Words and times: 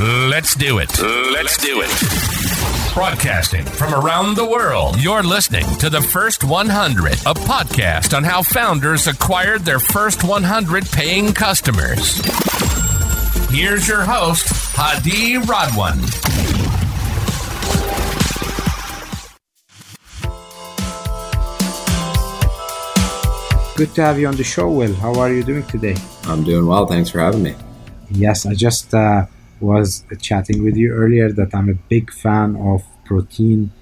Let's 0.00 0.54
do 0.54 0.78
it. 0.78 0.98
Let's 0.98 1.58
do 1.58 1.82
it. 1.84 2.94
Broadcasting 2.94 3.66
from 3.66 3.92
around 3.92 4.34
the 4.34 4.46
world, 4.46 4.98
you're 4.98 5.22
listening 5.22 5.66
to 5.76 5.90
the 5.90 6.00
First 6.00 6.42
100, 6.42 7.12
a 7.12 7.34
podcast 7.34 8.16
on 8.16 8.24
how 8.24 8.42
founders 8.42 9.06
acquired 9.06 9.60
their 9.60 9.78
first 9.78 10.24
100 10.24 10.86
paying 10.90 11.34
customers. 11.34 12.16
Here's 13.50 13.86
your 13.86 14.00
host, 14.00 14.46
Hadi 14.74 15.34
Radwan. 15.34 16.00
Good 23.76 23.94
to 23.96 24.02
have 24.02 24.18
you 24.18 24.28
on 24.28 24.36
the 24.36 24.44
show, 24.44 24.70
Will. 24.70 24.94
How 24.94 25.12
are 25.20 25.30
you 25.30 25.42
doing 25.42 25.66
today? 25.66 25.96
I'm 26.24 26.42
doing 26.42 26.64
well. 26.64 26.86
Thanks 26.86 27.10
for 27.10 27.20
having 27.20 27.42
me. 27.42 27.54
Yes, 28.10 28.46
I 28.46 28.54
just 28.54 28.94
uh, 28.94 29.26
was 29.60 30.04
chatting 30.20 30.62
with 30.64 30.76
you 30.76 30.92
earlier 30.92 31.30
that 31.32 31.54
I'm 31.54 31.68
a 31.68 31.74
big 31.74 32.12
fan 32.12 32.56
of 32.56 32.82
protein 33.04 33.72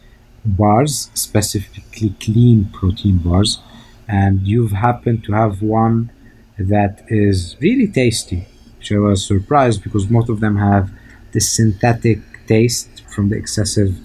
bars, 0.44 1.10
specifically 1.14 2.14
clean 2.20 2.70
protein 2.72 3.18
bars. 3.18 3.58
And 4.06 4.46
you've 4.46 4.72
happened 4.72 5.24
to 5.24 5.32
have 5.32 5.62
one 5.62 6.10
that 6.58 7.04
is 7.08 7.56
really 7.60 7.86
tasty, 7.86 8.46
which 8.78 8.90
I 8.92 8.98
was 8.98 9.24
surprised 9.26 9.82
because 9.82 10.08
most 10.08 10.28
of 10.28 10.40
them 10.40 10.56
have 10.56 10.90
this 11.32 11.50
synthetic 11.52 12.46
taste 12.46 13.02
from 13.08 13.28
the 13.28 13.36
excessive 13.36 13.98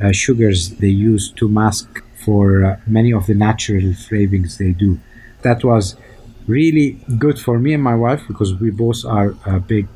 uh, 0.00 0.12
sugars 0.12 0.70
they 0.76 0.88
use 0.88 1.30
to 1.32 1.48
mask 1.48 2.02
for 2.24 2.64
uh, 2.64 2.76
many 2.86 3.12
of 3.12 3.26
the 3.26 3.34
natural 3.34 3.82
flavorings 3.82 4.58
they 4.58 4.72
do 4.72 4.98
that 5.42 5.64
was 5.64 5.96
really 6.46 6.98
good 7.18 7.38
for 7.38 7.58
me 7.58 7.74
and 7.74 7.82
my 7.82 7.94
wife 7.94 8.22
because 8.26 8.54
we 8.54 8.70
both 8.70 9.04
are 9.04 9.34
a 9.46 9.60
big 9.60 9.86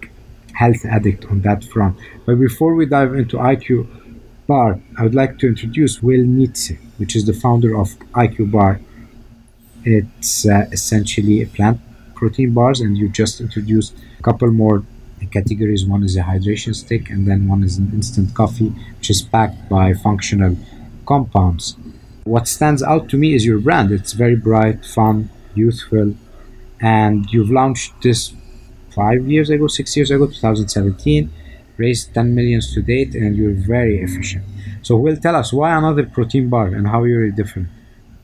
health 0.55 0.85
addict 0.85 1.25
on 1.27 1.43
that 1.43 1.65
front. 1.65 1.97
But 2.27 2.37
before 2.39 2.75
we 2.75 2.87
dive 2.87 3.15
into 3.15 3.37
IQ 3.37 3.87
Bar, 4.47 4.81
I 4.99 5.03
would 5.03 5.15
like 5.15 5.39
to 5.39 5.47
introduce 5.47 6.03
Will 6.03 6.25
Nitze, 6.25 6.79
which 6.99 7.17
is 7.17 7.27
the 7.27 7.33
founder 7.33 7.77
of 7.77 7.99
IQ 8.13 8.53
Bar. 8.53 8.81
It's 9.85 10.47
uh, 10.47 10.67
essentially 10.73 11.43
a 11.43 11.47
plant 11.47 11.81
protein 12.15 12.53
bars, 12.53 12.81
and 12.81 12.97
you 12.97 13.09
just 13.09 13.41
introduced 13.41 13.95
a 14.19 14.23
couple 14.23 14.51
more 14.51 14.85
categories. 15.31 15.85
One 15.85 16.03
is 16.03 16.17
a 16.17 16.23
hydration 16.23 16.75
stick, 16.75 17.11
and 17.11 17.27
then 17.27 17.49
one 17.49 17.63
is 17.63 17.79
an 17.79 17.91
instant 17.93 18.35
coffee, 18.35 18.71
which 18.99 19.11
is 19.11 19.23
packed 19.23 19.69
by 19.69 19.95
functional 19.95 20.57
compounds. 21.07 21.77
What 22.25 22.49
stands 22.49 22.83
out 22.83 23.09
to 23.11 23.17
me 23.17 23.35
is 23.35 23.45
your 23.45 23.59
brand. 23.59 23.91
It's 23.91 24.13
very 24.13 24.37
bright, 24.37 24.85
fun, 24.85 25.31
youthful, 25.55 26.15
and 26.81 27.27
you've 27.33 27.51
launched 27.51 28.03
this 28.03 28.33
five 28.95 29.29
years 29.29 29.51
ago, 29.51 29.67
six 29.67 29.97
years 29.97 30.11
ago, 30.11 30.27
2017, 30.27 31.31
raised 31.77 32.15
10 32.15 32.35
millions 32.35 32.73
to 32.75 32.83
date, 32.83 33.15
and 33.15 33.37
you're 33.37 33.53
very 33.53 34.01
efficient. 34.01 34.45
So, 34.83 34.97
Will, 34.97 35.17
tell 35.17 35.37
us 35.37 35.53
why 35.53 35.77
another 35.77 36.05
protein 36.05 36.49
bar 36.49 36.67
and 36.67 36.87
how 36.89 37.05
you're 37.05 37.31
different. 37.31 37.69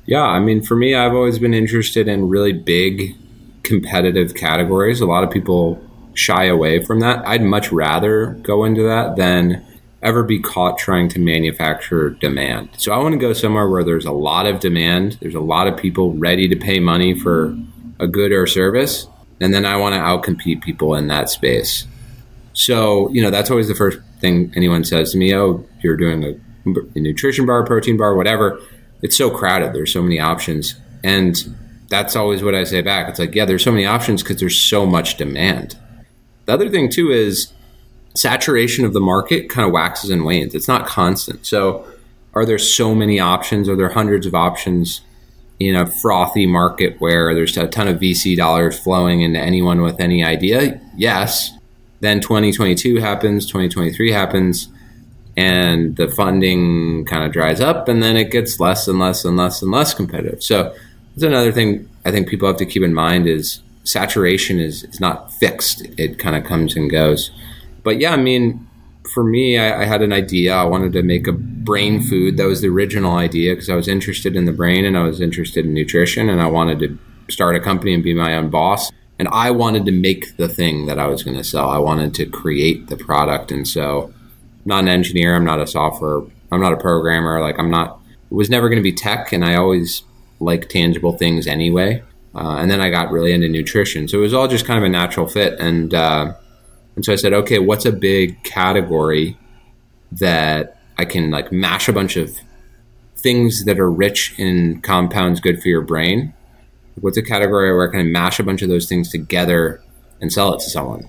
Yeah, 0.07 0.25
I 0.25 0.39
mean, 0.41 0.63
for 0.63 0.77
me, 0.77 0.95
I've 0.95 1.15
always 1.15 1.39
been 1.39 1.55
interested 1.55 2.09
in 2.09 2.29
really 2.29 2.53
big 2.53 3.17
competitive 3.63 4.35
categories. 4.35 5.01
A 5.01 5.07
lot 5.07 5.25
of 5.25 5.31
people 5.31 5.81
shy 6.15 6.45
away 6.45 6.85
from 6.85 7.01
that. 7.01 7.27
I'd 7.27 7.43
much 7.43 7.71
rather 7.73 8.33
go 8.43 8.65
into 8.65 8.83
that 8.83 9.17
than 9.17 9.65
ever 10.03 10.23
be 10.23 10.41
caught 10.41 10.79
trying 10.79 11.09
to 11.11 11.19
manufacture 11.19 12.11
demand. 12.11 12.71
So 12.77 12.93
I 12.93 12.99
want 12.99 13.13
to 13.13 13.19
go 13.19 13.33
somewhere 13.33 13.69
where 13.69 13.85
there's 13.85 14.07
a 14.07 14.13
lot 14.13 14.47
of 14.47 14.61
demand, 14.61 15.19
there's 15.21 15.35
a 15.35 15.41
lot 15.41 15.67
of 15.67 15.77
people 15.77 16.13
ready 16.15 16.49
to 16.49 16.57
pay 16.57 16.81
money 16.81 17.19
for 17.19 17.57
a 17.99 18.07
good 18.07 18.33
or 18.33 18.47
service, 18.47 19.07
and 19.41 19.55
then 19.55 19.65
I 19.65 19.77
want 19.77 19.95
to 19.95 20.01
outcompete 20.01 20.63
people 20.63 20.95
in 20.95 21.09
that 21.09 21.31
space. 21.31 21.87
So, 22.53 23.11
you 23.11 23.23
know, 23.23 23.31
that's 23.31 23.51
always 23.51 23.69
the 23.69 23.75
first 23.75 23.99
thing 24.21 24.53
anyone 24.55 24.85
says 24.85 25.13
to 25.13 25.19
me, 25.19 25.35
"Oh, 25.35 25.67
you're 25.83 25.97
doing 25.97 26.25
a, 26.25 26.35
a 26.95 27.01
nutrition 27.01 27.47
bar, 27.47 27.65
protein 27.65 27.97
bar, 27.97 28.15
whatever." 28.15 28.61
It's 29.03 29.17
so 29.17 29.31
crowded. 29.31 29.73
There's 29.73 29.93
so 29.93 30.03
many 30.03 30.21
options. 30.21 30.75
And 31.03 31.57
that's 31.89 32.17
always 32.17 32.43
what 32.43 32.55
I 32.55 32.65
say 32.65 32.83
back. 32.83 33.09
It's 33.09 33.19
like, 33.19 33.35
yeah, 33.35 33.45
there's 33.45 33.65
so 33.65 33.73
many 33.73 33.87
options 33.87 34.23
because 34.23 34.39
there's 34.39 34.59
so 34.59 34.87
much 34.87 35.17
demand. 35.17 35.77
The 36.47 36.53
other 36.53 36.69
thing 36.69 36.91
too 36.91 37.11
is 37.11 37.53
saturation 38.15 38.85
of 38.85 38.93
the 38.93 39.01
market 39.01 39.49
kind 39.49 39.67
of 39.67 39.73
waxes 39.73 40.11
and 40.11 40.25
wanes. 40.25 40.55
It's 40.55 40.69
not 40.69 40.87
constant. 40.87 41.47
So, 41.47 41.87
are 42.33 42.47
there 42.47 42.59
so 42.59 42.95
many 42.95 43.19
options? 43.19 43.69
Are 43.69 43.75
there 43.75 43.89
hundreds 43.89 44.25
of 44.25 44.35
options 44.35 45.01
in 45.61 45.77
a 45.77 45.87
frothy 45.87 46.47
market 46.47 46.97
where 47.01 47.35
there's 47.35 47.57
a 47.57 47.69
ton 47.69 47.87
of 47.87 48.01
VC 48.01 48.37
dollars 48.37 48.79
flowing 48.79 49.21
into 49.21 49.39
anyone 49.39 49.83
with 49.83 50.01
any 50.01 50.25
idea? 50.25 50.81
Yes. 50.97 51.53
Then 52.01 52.21
2022 52.21 52.97
happens, 52.97 53.47
2023 53.47 54.11
happens, 54.11 54.69
and 55.37 55.97
the 55.97 56.09
funding 56.09 57.05
kind 57.05 57.25
of 57.25 57.33
dries 57.33 57.61
up, 57.61 57.89
and 57.89 58.03
then 58.03 58.17
it 58.17 58.31
gets 58.31 58.59
less 58.59 58.89
and 58.89 58.99
less 58.99 59.25
and 59.25 59.37
less 59.37 59.63
and 59.63 59.71
less 59.71 59.95
competitive. 59.95 60.43
So, 60.43 60.75
that's 61.15 61.25
another 61.25 61.53
thing 61.53 61.89
I 62.05 62.11
think 62.11 62.29
people 62.29 62.49
have 62.49 62.57
to 62.59 62.67
keep 62.67 62.83
in 62.83 62.95
mind 62.95 63.27
is 63.27 63.61
saturation 63.85 64.59
is, 64.59 64.85
is 64.85 65.01
not 65.01 65.33
fixed. 65.35 65.83
It 65.99 66.19
kind 66.19 66.37
of 66.37 66.45
comes 66.45 66.77
and 66.77 66.91
goes 66.91 67.31
but 67.83 68.01
yeah, 68.01 68.13
I 68.13 68.17
mean, 68.17 68.67
for 69.13 69.25
me, 69.25 69.59
I, 69.59 69.83
I, 69.83 69.85
had 69.85 70.03
an 70.03 70.13
idea. 70.13 70.55
I 70.55 70.65
wanted 70.65 70.93
to 70.93 71.03
make 71.03 71.27
a 71.27 71.33
brain 71.33 72.03
food. 72.03 72.37
That 72.37 72.47
was 72.47 72.61
the 72.61 72.69
original 72.69 73.17
idea 73.17 73.55
because 73.55 73.71
I 73.71 73.75
was 73.75 73.89
interested 73.89 74.37
in 74.37 74.45
the 74.45 74.53
brain 74.53 74.85
and 74.85 74.97
I 74.97 75.03
was 75.03 75.21
interested 75.21 75.65
in 75.65 75.75
nutrition 75.75 76.29
and 76.29 76.41
I 76.41 76.47
wanted 76.47 76.79
to 76.81 76.99
start 77.33 77.57
a 77.57 77.61
company 77.61 77.95
and 77.95 78.03
be 78.03 78.15
my 78.15 78.37
own 78.37 78.51
boss. 78.51 78.91
And 79.19 79.29
I 79.29 79.51
wanted 79.51 79.85
to 79.87 79.93
make 79.93 80.37
the 80.37 80.49
thing 80.49 80.87
that 80.87 80.99
I 80.99 81.07
was 81.07 81.23
going 81.23 81.37
to 81.37 81.45
sell. 81.45 81.69
I 81.71 81.79
wanted 81.79 82.15
to 82.15 82.27
create 82.27 82.89
the 82.89 82.97
product. 82.97 83.51
And 83.53 83.67
so, 83.67 84.13
I'm 84.65 84.69
not 84.69 84.83
an 84.85 84.89
engineer. 84.89 85.37
I'm 85.37 85.45
not 85.45 85.61
a 85.61 85.67
software. 85.67 86.23
I'm 86.53 86.61
not 86.61 86.73
a 86.73 86.77
programmer. 86.77 87.41
Like 87.41 87.59
I'm 87.59 87.71
not. 87.71 88.01
It 88.31 88.35
was 88.35 88.51
never 88.51 88.69
going 88.69 88.79
to 88.79 88.83
be 88.83 88.93
tech, 88.93 89.33
and 89.33 89.45
I 89.45 89.57
always 89.57 90.03
like 90.39 90.69
tangible 90.69 91.17
things 91.17 91.47
anyway. 91.47 92.03
Uh, 92.35 92.57
and 92.59 92.71
then 92.71 92.81
I 92.81 92.91
got 92.91 93.11
really 93.11 93.33
into 93.33 93.49
nutrition, 93.49 94.07
so 94.07 94.19
it 94.19 94.21
was 94.21 94.35
all 94.35 94.47
just 94.47 94.65
kind 94.65 94.79
of 94.79 94.85
a 94.85 94.89
natural 94.89 95.27
fit. 95.27 95.59
And 95.59 95.93
uh, 95.93 96.35
and 96.97 97.05
so 97.05 97.13
I 97.13 97.17
said, 97.17 97.33
okay, 97.33 97.59
what's 97.59 97.87
a 97.87 97.93
big 97.93 98.43
category 98.43 99.39
that 100.13 100.79
I 100.99 101.05
can 101.05 101.31
like 101.31 101.53
mash 101.53 101.89
a 101.89 101.93
bunch 101.93 102.17
of 102.17 102.37
things 103.17 103.65
that 103.65 103.79
are 103.79 103.91
rich 103.91 104.35
in 104.39 104.81
compounds 104.81 105.41
good 105.41 105.63
for 105.63 105.69
your 105.69 105.83
brain? 105.83 106.35
What's 107.01 107.17
a 107.17 107.23
category 107.23 107.75
where 107.75 107.89
I 107.89 107.93
can 107.93 108.13
mash 108.13 108.41
a 108.41 108.43
bunch 108.43 108.63
of 108.63 108.69
those 108.69 108.89
things 108.89 109.11
together 109.11 109.83
and 110.21 110.33
sell 110.33 110.53
it 110.55 110.61
to 110.61 110.71
someone? 110.71 111.09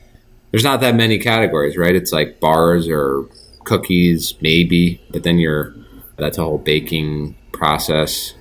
There's 0.52 0.64
not 0.64 0.82
that 0.82 0.96
many 0.96 1.18
categories, 1.18 1.78
right? 1.78 1.96
It's 1.96 2.12
like 2.12 2.40
bars 2.40 2.88
or 2.88 3.26
cookies, 3.64 4.36
maybe, 4.42 5.02
but 5.10 5.24
then 5.24 5.40
you're 5.40 5.74
that's 6.18 6.38
a 6.38 6.44
whole 6.44 6.60
baking 6.60 7.36
process. 7.52 8.34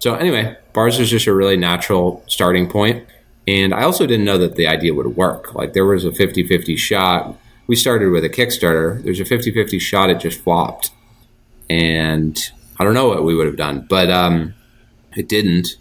So 0.00 0.14
anyway, 0.14 0.56
bars 0.72 0.98
is 0.98 1.08
just 1.08 1.26
a 1.26 1.34
really 1.34 1.56
natural 1.56 2.22
starting 2.26 2.68
point. 2.68 3.06
And 3.46 3.74
I 3.74 3.82
also 3.82 4.06
didn't 4.06 4.24
know 4.24 4.38
that 4.38 4.54
the 4.56 4.68
idea 4.68 4.94
would 4.94 5.16
work. 5.16 5.54
Like 5.54 5.72
there 5.72 5.84
was 5.84 6.04
a 6.04 6.12
50 6.12 6.46
50 6.46 6.76
shot. 6.76 7.36
We 7.66 7.76
started 7.76 8.10
with 8.10 8.24
a 8.24 8.28
Kickstarter. 8.28 9.02
There's 9.02 9.20
a 9.20 9.24
50 9.24 9.52
50 9.52 9.78
shot, 9.78 10.10
it 10.10 10.20
just 10.20 10.40
flopped. 10.40 10.90
And 11.68 12.38
I 12.78 12.84
don't 12.84 12.94
know 12.94 13.08
what 13.08 13.24
we 13.24 13.34
would 13.34 13.46
have 13.46 13.56
done, 13.56 13.86
but 13.88 14.10
um, 14.10 14.54
it 15.16 15.28
didn't. 15.28 15.76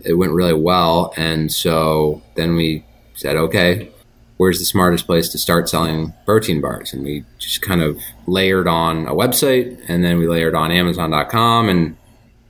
It 0.00 0.14
went 0.14 0.32
really 0.32 0.54
well. 0.54 1.12
And 1.16 1.52
so 1.52 2.22
then 2.34 2.54
we 2.54 2.84
said, 3.14 3.36
okay, 3.36 3.90
where's 4.36 4.58
the 4.58 4.64
smartest 4.64 5.06
place 5.06 5.28
to 5.30 5.38
start 5.38 5.68
selling 5.68 6.14
protein 6.24 6.60
bars? 6.60 6.92
And 6.92 7.02
we 7.02 7.24
just 7.38 7.62
kind 7.62 7.82
of 7.82 8.00
layered 8.26 8.68
on 8.68 9.06
a 9.06 9.14
website 9.14 9.82
and 9.88 10.04
then 10.04 10.18
we 10.18 10.28
layered 10.28 10.54
on 10.54 10.70
Amazon.com. 10.70 11.68
And 11.68 11.96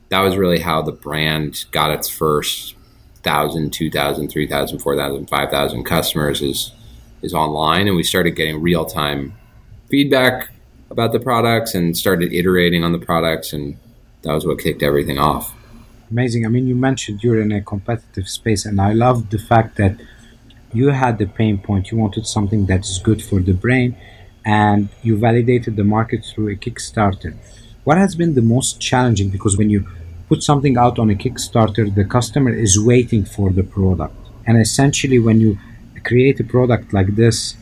that 0.09 0.21
was 0.21 0.37
really 0.37 0.59
how 0.59 0.81
the 0.81 0.91
brand 0.91 1.65
got 1.71 1.91
its 1.91 2.09
first 2.09 2.75
1,000, 3.23 3.71
2,000, 3.71 4.29
3,000, 4.29 4.79
4,000, 4.79 5.27
5,000 5.27 5.83
customers 5.83 6.41
is 6.41 6.71
is 7.21 7.33
online, 7.33 7.87
and 7.87 7.95
we 7.95 8.03
started 8.03 8.31
getting 8.31 8.61
real 8.61 8.85
time 8.85 9.33
feedback 9.89 10.51
about 10.89 11.11
the 11.11 11.19
products 11.19 11.73
and 11.73 11.97
started 11.97 12.31
iterating 12.31 12.83
on 12.83 12.91
the 12.91 12.99
products, 12.99 13.53
and 13.53 13.77
that 14.21 14.33
was 14.33 14.45
what 14.45 14.59
kicked 14.59 14.83
everything 14.83 15.17
off. 15.17 15.53
Amazing. 16.11 16.45
I 16.45 16.49
mean, 16.49 16.67
you 16.67 16.75
mentioned 16.75 17.23
you're 17.23 17.41
in 17.41 17.51
a 17.51 17.61
competitive 17.61 18.29
space, 18.29 18.65
and 18.65 18.79
I 18.79 18.93
love 18.93 19.29
the 19.29 19.39
fact 19.39 19.77
that 19.77 19.99
you 20.73 20.89
had 20.89 21.17
the 21.17 21.25
pain 21.25 21.57
point. 21.57 21.91
You 21.91 21.97
wanted 21.97 22.27
something 22.27 22.65
that 22.67 22.81
is 22.81 22.99
good 22.99 23.21
for 23.21 23.39
the 23.39 23.53
brain, 23.53 23.95
and 24.45 24.89
you 25.01 25.17
validated 25.17 25.75
the 25.75 25.83
market 25.83 26.23
through 26.23 26.49
a 26.49 26.55
Kickstarter. 26.55 27.35
What 27.83 27.97
has 27.97 28.15
been 28.15 28.35
the 28.35 28.41
most 28.41 28.79
challenging? 28.79 29.29
Because 29.29 29.57
when 29.57 29.69
you 29.69 29.87
put 30.27 30.43
something 30.43 30.77
out 30.77 30.99
on 30.99 31.09
a 31.09 31.15
Kickstarter, 31.15 31.93
the 31.93 32.05
customer 32.05 32.53
is 32.53 32.79
waiting 32.79 33.25
for 33.25 33.51
the 33.51 33.63
product. 33.63 34.15
And 34.45 34.59
essentially, 34.59 35.19
when 35.19 35.39
you 35.39 35.57
create 36.03 36.39
a 36.39 36.43
product 36.43 36.93
like 36.93 37.15
this, 37.15 37.55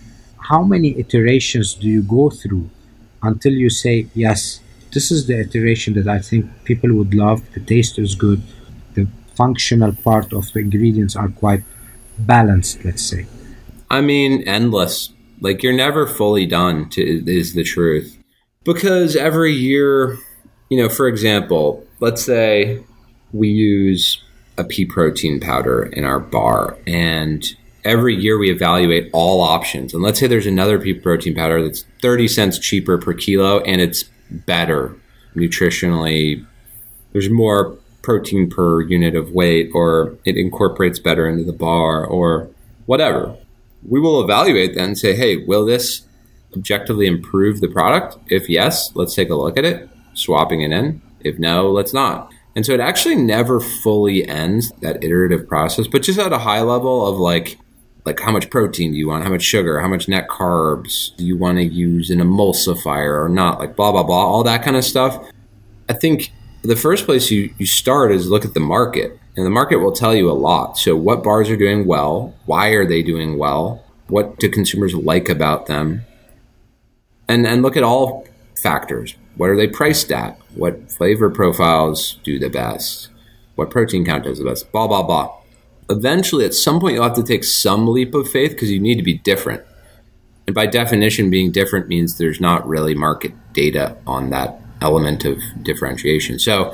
how 0.50 0.63
many 0.63 0.97
iterations 1.00 1.73
do 1.73 1.88
you 1.88 2.03
go 2.03 2.29
through 2.29 2.69
until 3.23 3.53
you 3.53 3.69
say, 3.69 4.07
yes, 4.13 4.59
this 4.94 5.12
is 5.12 5.27
the 5.27 5.39
iteration 5.39 5.94
that 5.95 6.07
I 6.07 6.19
think 6.19 6.45
people 6.63 6.94
would 6.94 7.13
love, 7.13 7.51
the 7.53 7.59
taste 7.59 7.97
is 7.97 8.15
good, 8.15 8.41
the 8.94 9.07
functional 9.35 9.94
part 9.94 10.31
of 10.31 10.51
the 10.53 10.59
ingredients 10.59 11.15
are 11.15 11.29
quite 11.29 11.63
balanced, 12.17 12.85
let's 12.85 13.03
say? 13.03 13.25
I 13.89 14.01
mean, 14.01 14.44
endless. 14.47 15.09
Like 15.41 15.63
you're 15.63 15.73
never 15.73 16.07
fully 16.07 16.45
done 16.45 16.89
to 16.91 17.01
is 17.01 17.53
the 17.53 17.63
truth. 17.63 18.17
Because 18.63 19.15
every 19.15 19.53
year, 19.53 20.17
you 20.69 20.77
know, 20.77 20.89
for 20.89 21.07
example, 21.07 21.85
let's 22.00 22.23
say 22.23 22.83
we 23.33 23.50
use 23.50 24.21
a 24.57 24.63
pea 24.63 24.85
protein 24.85 25.39
powder 25.39 25.83
in 25.83 26.03
our 26.03 26.19
bar 26.19 26.77
and 26.88 27.44
every 27.83 28.15
year 28.15 28.38
we 28.38 28.50
evaluate 28.50 29.09
all 29.13 29.41
options. 29.41 29.94
And 29.94 30.01
let's 30.01 30.19
say 30.19 30.27
there's 30.27 30.47
another 30.47 30.79
pea 30.79 30.94
protein 30.94 31.35
powder 31.35 31.63
that's 31.63 31.85
30 32.01 32.27
cents 32.27 32.59
cheaper 32.59 32.97
per 32.97 33.13
kilo 33.13 33.59
and 33.62 33.81
it's 33.81 34.06
better 34.31 34.95
nutritionally. 35.35 36.45
There's 37.13 37.29
more 37.29 37.77
protein 38.01 38.50
per 38.50 38.81
unit 38.81 39.15
of 39.15 39.31
weight 39.31 39.69
or 39.73 40.17
it 40.25 40.38
incorporates 40.38 41.00
better 41.00 41.27
into 41.27 41.44
the 41.44 41.53
bar 41.53 42.06
or 42.06 42.50
whatever. 42.85 43.38
We 43.88 44.00
will 44.00 44.23
evaluate 44.23 44.73
then 44.73 44.85
and 44.85 44.97
say, 44.97 45.15
hey, 45.15 45.38
will 45.38 45.65
this 45.65 46.06
objectively 46.56 47.06
improve 47.06 47.62
the 47.62 47.67
product? 47.67 48.17
If 48.31 48.50
yes, 48.50 48.95
let's 48.95 49.13
take 49.13 49.29
a 49.29 49.35
look 49.35 49.57
at 49.57 49.65
it, 49.65 49.89
swapping 50.15 50.62
it 50.62 50.71
in. 50.71 51.01
If 51.19 51.39
no, 51.39 51.71
let's 51.71 51.94
not. 51.94 52.31
And 52.56 52.65
so 52.65 52.73
it 52.73 52.79
actually 52.79 53.15
never 53.15 53.59
fully 53.59 54.27
ends 54.27 54.71
that 54.81 55.03
iterative 55.03 55.47
process, 55.47 55.88
but 55.88 56.03
just 56.03 56.19
at 56.19 56.31
a 56.31 56.39
high 56.39 56.62
level 56.62 57.06
of 57.07 57.17
like, 57.17 57.57
like 58.06 58.19
how 58.19 58.31
much 58.31 58.50
protein 58.50 58.91
do 58.91 58.97
you 58.97 59.09
want? 59.09 59.23
How 59.23 59.29
much 59.29 59.41
sugar? 59.41 59.81
How 59.81 59.88
much 59.88 60.07
net 60.07 60.29
carbs? 60.29 61.15
Do 61.17 61.25
you 61.25 61.38
want 61.38 61.57
to 61.57 61.63
use 61.63 62.09
an 62.09 62.19
emulsifier 62.19 63.23
or 63.23 63.29
not? 63.29 63.59
Like 63.59 63.75
blah, 63.75 63.91
blah, 63.91 64.03
blah, 64.03 64.25
all 64.25 64.44
that 64.44 64.63
kind 64.63 64.77
of 64.77 64.85
stuff. 64.85 65.23
I 65.89 65.94
think 65.94 66.31
the 66.65 66.75
first 66.75 67.06
place 67.06 67.29
you, 67.29 67.53
you 67.57 67.65
start 67.65 68.12
is 68.12 68.29
look 68.29 68.45
at 68.45 68.53
the 68.53 68.59
market, 68.59 69.19
and 69.35 69.45
the 69.45 69.51
market 69.51 69.77
will 69.77 69.91
tell 69.91 70.15
you 70.15 70.29
a 70.29 70.33
lot. 70.33 70.77
So, 70.77 70.95
what 70.95 71.23
bars 71.23 71.50
are 71.50 71.57
doing 71.57 71.85
well? 71.85 72.33
Why 72.45 72.69
are 72.69 72.88
they 72.88 73.03
doing 73.03 73.38
well? 73.38 73.83
What 74.07 74.39
do 74.39 74.50
consumers 74.50 74.95
like 74.95 75.29
about 75.29 75.67
them? 75.67 76.06
And, 77.27 77.45
and 77.45 77.62
look 77.62 77.75
at 77.75 77.83
all 77.83 78.27
factors. 78.62 79.15
What 79.38 79.50
are 79.50 79.58
they 79.58 79.68
priced 79.68 80.12
at? 80.12 80.40
What 80.54 80.92
flavor 80.92 81.30
profiles 81.30 82.20
do 82.24 82.40
the 82.40 82.50
best? 82.50 83.10
What 83.56 83.70
protein 83.70 84.06
count 84.06 84.24
does 84.24 84.40
the 84.40 84.46
best? 84.46 84.72
Blah, 84.72 84.88
blah, 84.88 85.04
blah. 85.04 85.36
Eventually, 85.90 86.46
at 86.46 86.54
some 86.54 86.80
point, 86.80 86.96
you'll 86.96 87.04
have 87.04 87.16
to 87.16 87.24
take 87.24 87.44
some 87.44 87.88
leap 87.88 88.14
of 88.16 88.30
faith 88.30 88.52
because 88.52 88.72
you 88.72 88.80
need 88.80 88.96
to 88.96 89.04
be 89.04 89.18
different. 89.18 89.64
And 90.48 90.54
by 90.54 90.66
definition, 90.66 91.30
being 91.30 91.52
different 91.52 91.88
means 91.88 92.18
there's 92.18 92.40
not 92.40 92.68
really 92.68 92.96
market 92.96 93.34
data 93.54 93.98
on 94.06 94.30
that 94.30 94.60
element 94.82 95.26
of 95.26 95.40
differentiation. 95.64 96.40
So 96.40 96.74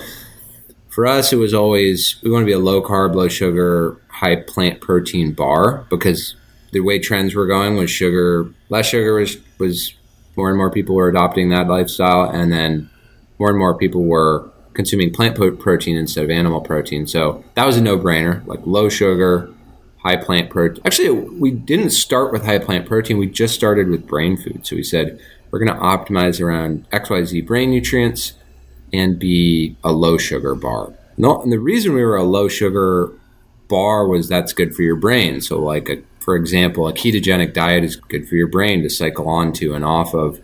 for 0.89 1.07
us, 1.07 1.31
it 1.31 1.37
was 1.37 1.53
always 1.53 2.21
we 2.21 2.29
want 2.29 2.43
to 2.43 2.45
be 2.45 2.51
a 2.51 2.59
low 2.59 2.81
carb, 2.81 3.15
low 3.15 3.27
sugar, 3.27 3.97
high 4.09 4.35
plant 4.35 4.81
protein 4.81 5.31
bar 5.31 5.85
because 5.89 6.35
the 6.71 6.81
way 6.81 6.99
trends 6.99 7.33
were 7.33 7.47
going 7.47 7.75
was 7.75 7.89
sugar, 7.89 8.53
less 8.69 8.87
sugar 8.87 9.15
was 9.15 9.37
was 9.57 9.93
more 10.41 10.49
and 10.49 10.57
more 10.57 10.71
people 10.71 10.95
were 10.95 11.07
adopting 11.07 11.49
that 11.49 11.67
lifestyle, 11.67 12.23
and 12.23 12.51
then 12.51 12.89
more 13.37 13.49
and 13.49 13.59
more 13.59 13.77
people 13.77 14.03
were 14.03 14.49
consuming 14.73 15.13
plant 15.13 15.35
protein 15.35 15.95
instead 15.95 16.23
of 16.23 16.31
animal 16.31 16.61
protein. 16.61 17.05
So 17.05 17.43
that 17.53 17.67
was 17.67 17.77
a 17.77 17.81
no 17.81 17.95
brainer, 17.95 18.43
like 18.47 18.65
low 18.65 18.89
sugar, 18.89 19.53
high 19.99 20.15
plant 20.15 20.49
protein. 20.49 20.81
Actually, 20.83 21.11
we 21.11 21.51
didn't 21.51 21.91
start 21.91 22.31
with 22.31 22.43
high 22.43 22.57
plant 22.57 22.87
protein. 22.87 23.19
We 23.19 23.27
just 23.27 23.53
started 23.53 23.87
with 23.87 24.07
brain 24.07 24.35
food. 24.35 24.65
So 24.65 24.75
we 24.75 24.81
said 24.81 25.19
we're 25.51 25.63
going 25.63 25.77
to 25.77 25.79
optimize 25.79 26.41
around 26.41 26.89
XYZ 26.89 27.45
brain 27.45 27.69
nutrients 27.69 28.33
and 28.91 29.19
be 29.19 29.77
a 29.83 29.91
low 29.91 30.17
sugar 30.17 30.55
bar. 30.55 30.91
No, 31.17 31.39
and 31.39 31.51
the 31.51 31.59
reason 31.59 31.93
we 31.93 32.03
were 32.03 32.15
a 32.15 32.23
low 32.23 32.47
sugar 32.47 33.13
bar 33.67 34.07
was 34.07 34.27
that's 34.27 34.53
good 34.53 34.75
for 34.75 34.81
your 34.81 34.95
brain. 34.95 35.39
So, 35.39 35.59
like, 35.59 35.87
a, 35.87 36.01
for 36.21 36.35
example, 36.35 36.87
a 36.87 36.93
ketogenic 36.93 37.53
diet 37.53 37.83
is 37.83 37.95
good 37.95 38.29
for 38.29 38.35
your 38.35 38.47
brain 38.47 38.83
to 38.83 38.89
cycle 38.89 39.27
onto 39.27 39.73
and 39.73 39.83
off 39.83 40.13
of 40.13 40.39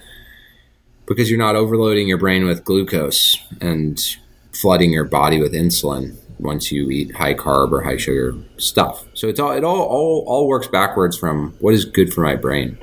because 1.05 1.29
you're 1.29 1.39
not 1.39 1.55
overloading 1.55 2.07
your 2.07 2.17
brain 2.17 2.45
with 2.45 2.65
glucose 2.65 3.37
and 3.61 4.17
flooding 4.51 4.91
your 4.91 5.05
body 5.05 5.39
with 5.39 5.53
insulin 5.53 6.15
once 6.39 6.71
you 6.71 6.89
eat 6.89 7.15
high 7.15 7.33
carb 7.33 7.71
or 7.71 7.83
high 7.83 7.97
sugar 7.97 8.35
stuff. 8.57 9.05
So 9.13 9.27
it's 9.27 9.39
all 9.39 9.51
it 9.51 9.63
all 9.63 9.81
all, 9.81 10.23
all 10.27 10.47
works 10.47 10.67
backwards 10.67 11.17
from 11.17 11.55
what 11.59 11.73
is 11.73 11.85
good 11.85 12.13
for 12.13 12.21
my 12.21 12.35
brain. 12.35 12.77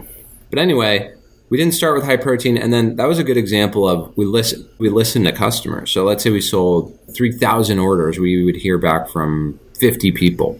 But 0.50 0.60
anyway, 0.60 1.12
we 1.50 1.58
didn't 1.58 1.74
start 1.74 1.96
with 1.96 2.04
high 2.04 2.16
protein 2.16 2.56
and 2.56 2.72
then 2.72 2.96
that 2.96 3.06
was 3.06 3.18
a 3.18 3.24
good 3.24 3.36
example 3.36 3.88
of 3.88 4.16
we 4.16 4.24
listen 4.24 4.68
we 4.78 4.88
listen 4.88 5.24
to 5.24 5.32
customers 5.32 5.90
so 5.90 6.02
let's 6.02 6.22
say 6.22 6.30
we 6.30 6.40
sold 6.40 6.98
3000 7.14 7.78
orders 7.78 8.18
we 8.18 8.44
would 8.44 8.56
hear 8.56 8.78
back 8.78 9.08
from 9.08 9.60
50 9.78 10.10
people 10.12 10.58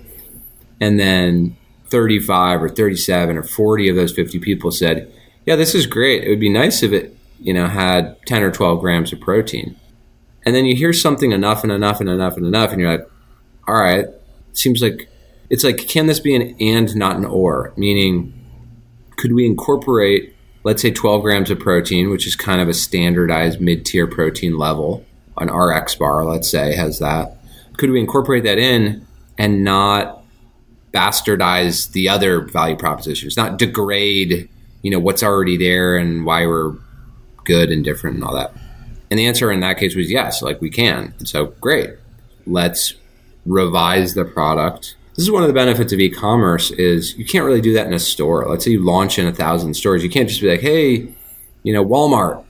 and 0.81 1.01
then 1.01 1.57
35 1.89 2.63
or 2.63 2.69
37 2.69 3.37
or 3.37 3.43
40 3.43 3.89
of 3.89 3.97
those 3.97 4.13
50 4.13 4.39
people 4.41 4.71
said 4.71 5.13
yeah 5.47 5.57
this 5.57 5.75
is 5.75 5.87
great 5.87 6.25
it 6.25 6.31
would 6.31 6.41
be 6.41 6.49
nice 6.49 6.83
if 6.83 6.93
it 6.93 7.17
you 7.41 7.53
know 7.53 7.67
had 7.69 8.17
10 8.27 8.43
or 8.43 8.51
12 8.51 8.81
grams 8.81 9.13
of 9.13 9.21
protein 9.21 9.77
and 10.47 10.55
then 10.55 10.65
you 10.65 10.77
hear 10.77 10.93
something 10.93 11.33
enough 11.33 11.63
and 11.63 11.73
enough 11.73 12.01
and 12.01 12.09
enough 12.09 12.37
and 12.37 12.47
enough 12.47 12.73
and 12.73 12.81
you're 12.81 12.91
like 12.91 13.09
all 13.69 13.81
right 13.81 14.07
seems 14.53 14.83
like 14.83 15.09
it's 15.51 15.65
like 15.65 15.79
can 15.89 16.07
this 16.07 16.21
be 16.21 16.35
an 16.35 16.57
and 16.61 16.97
not 16.97 17.17
an 17.17 17.25
or 17.25 17.73
meaning 17.77 18.33
could 19.17 19.33
we 19.33 19.47
incorporate 19.47 20.35
let's 20.65 20.83
say 20.83 20.91
12 20.91 21.23
grams 21.23 21.51
of 21.51 21.61
protein, 21.61 22.11
which 22.11 22.27
is 22.27 22.35
kind 22.35 22.61
of 22.61 22.69
a 22.69 22.75
standardized 22.75 23.61
mid 23.61 23.87
tier 23.87 24.07
protein 24.07 24.59
level. 24.59 25.05
An 25.37 25.53
RX 25.53 25.95
bar, 25.97 26.25
let's 26.25 26.51
say, 26.51 26.75
has 26.75 26.99
that. 26.99 27.39
Could 27.77 27.91
we 27.91 28.01
incorporate 28.01 28.45
that 28.45 28.59
in 28.59 29.07
and 29.39 29.63
not 29.63 30.24
bastardize 30.95 31.91
the 31.93 32.09
other 32.09 32.41
value 32.41 32.77
propositions, 32.77 33.37
not 33.37 33.59
degrade, 33.59 34.49
you 34.83 34.91
know, 34.91 34.99
what's 34.99 35.23
already 35.23 35.57
there 35.57 35.97
and 35.97 36.25
why 36.25 36.47
we're 36.47 36.75
good 37.45 37.71
and 37.71 37.85
different 37.85 38.17
and 38.17 38.25
all 38.25 38.35
that? 38.35 38.53
And 39.11 39.19
the 39.19 39.27
answer 39.27 39.51
in 39.51 39.61
that 39.61 39.79
case 39.79 39.97
was 39.97 40.11
yes, 40.11 40.43
like 40.43 40.61
we 40.61 40.71
can. 40.71 41.15
And 41.19 41.29
so 41.29 41.47
great. 41.61 41.91
Let's 42.47 42.95
revise 43.45 44.15
the 44.15 44.25
product 44.25 44.97
this 45.15 45.23
is 45.23 45.31
one 45.31 45.43
of 45.43 45.49
the 45.49 45.55
benefits 45.55 45.93
of 45.93 46.01
e-commerce 46.01 46.73
is 46.73 47.17
you 47.17 47.25
can't 47.25 47.45
really 47.45 47.61
do 47.61 47.73
that 47.75 47.87
in 47.87 47.93
a 47.93 48.01
store. 48.01 48.49
Let's 48.49 48.65
say 48.65 48.73
you 48.73 48.85
launch 48.85 49.17
in 49.17 49.29
a 49.29 49.33
thousand 49.33 49.75
stores. 49.75 50.03
You 50.03 50.11
can't 50.11 50.29
just 50.29 50.41
be 50.41 50.51
like, 50.51 50.61
hey, 50.61 51.15
you 51.63 51.73
know, 51.73 51.85
Walmart, 51.85 52.45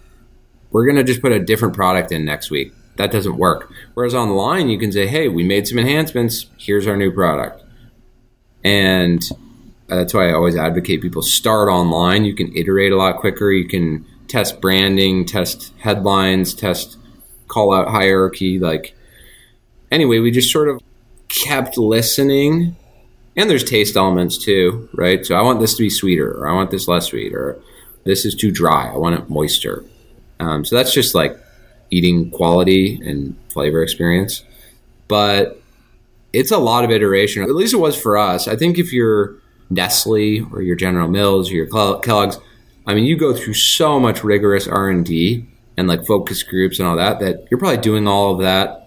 we're 0.70 0.90
to 0.90 1.04
just 1.04 1.20
put 1.20 1.30
a 1.30 1.38
different 1.38 1.74
product 1.74 2.10
in 2.10 2.24
next 2.24 2.50
week. 2.50 2.72
That 2.96 3.12
doesn't 3.12 3.36
work. 3.36 3.70
Whereas 3.92 4.14
online, 4.14 4.70
you 4.70 4.78
can 4.78 4.92
say, 4.92 5.06
hey, 5.06 5.28
we 5.28 5.44
made 5.44 5.68
some 5.68 5.78
enhancements. 5.78 6.46
Here's 6.56 6.86
our 6.86 6.96
new 6.96 7.12
product. 7.12 7.62
And 8.64 9.22
that's 9.86 10.14
why 10.14 10.30
I 10.30 10.32
always 10.32 10.56
advocate 10.56 11.02
people 11.02 11.22
start 11.22 11.68
online. 11.68 12.24
You 12.24 12.34
can 12.34 12.56
iterate 12.56 12.92
a 12.92 12.96
lot 12.96 13.18
quicker. 13.18 13.52
You 13.52 13.68
can 13.68 14.06
test 14.26 14.60
branding, 14.60 15.26
test 15.26 15.72
headlines, 15.78 16.54
test 16.54 16.96
call 17.46 17.74
out 17.74 17.88
hierarchy. 17.88 18.58
Like, 18.58 18.96
anyway, 19.90 20.18
we 20.18 20.30
just 20.30 20.50
sort 20.50 20.68
of 20.68 20.80
kept 21.28 21.76
listening 21.76 22.76
and 23.36 23.50
there's 23.50 23.64
taste 23.64 23.96
elements 23.96 24.38
too 24.38 24.88
right 24.92 25.26
so 25.26 25.34
i 25.34 25.42
want 25.42 25.60
this 25.60 25.74
to 25.74 25.82
be 25.82 25.90
sweeter 25.90 26.30
or 26.32 26.48
i 26.48 26.52
want 26.52 26.70
this 26.70 26.86
less 26.86 27.06
sweet 27.06 27.34
or 27.34 27.58
this 28.04 28.24
is 28.24 28.34
too 28.34 28.50
dry 28.50 28.92
i 28.92 28.96
want 28.96 29.18
it 29.18 29.28
moister 29.28 29.84
um, 30.40 30.64
so 30.64 30.76
that's 30.76 30.92
just 30.92 31.14
like 31.14 31.36
eating 31.90 32.30
quality 32.30 33.00
and 33.04 33.36
flavor 33.48 33.82
experience 33.82 34.44
but 35.08 35.60
it's 36.34 36.50
a 36.50 36.58
lot 36.58 36.84
of 36.84 36.90
iteration 36.90 37.42
at 37.42 37.50
least 37.50 37.74
it 37.74 37.78
was 37.78 38.00
for 38.00 38.16
us 38.16 38.48
i 38.48 38.56
think 38.56 38.78
if 38.78 38.92
you're 38.92 39.36
nestle 39.70 40.46
or 40.52 40.62
your 40.62 40.76
general 40.76 41.08
mills 41.08 41.50
or 41.50 41.54
your 41.54 41.66
kellogg's 42.00 42.38
i 42.86 42.94
mean 42.94 43.04
you 43.04 43.16
go 43.16 43.34
through 43.34 43.54
so 43.54 43.98
much 43.98 44.22
rigorous 44.22 44.68
r&d 44.68 45.46
and 45.76 45.88
like 45.88 46.06
focus 46.06 46.42
groups 46.42 46.78
and 46.78 46.86
all 46.86 46.96
that 46.96 47.18
that 47.20 47.46
you're 47.50 47.58
probably 47.58 47.78
doing 47.78 48.06
all 48.06 48.34
of 48.34 48.40
that 48.40 48.84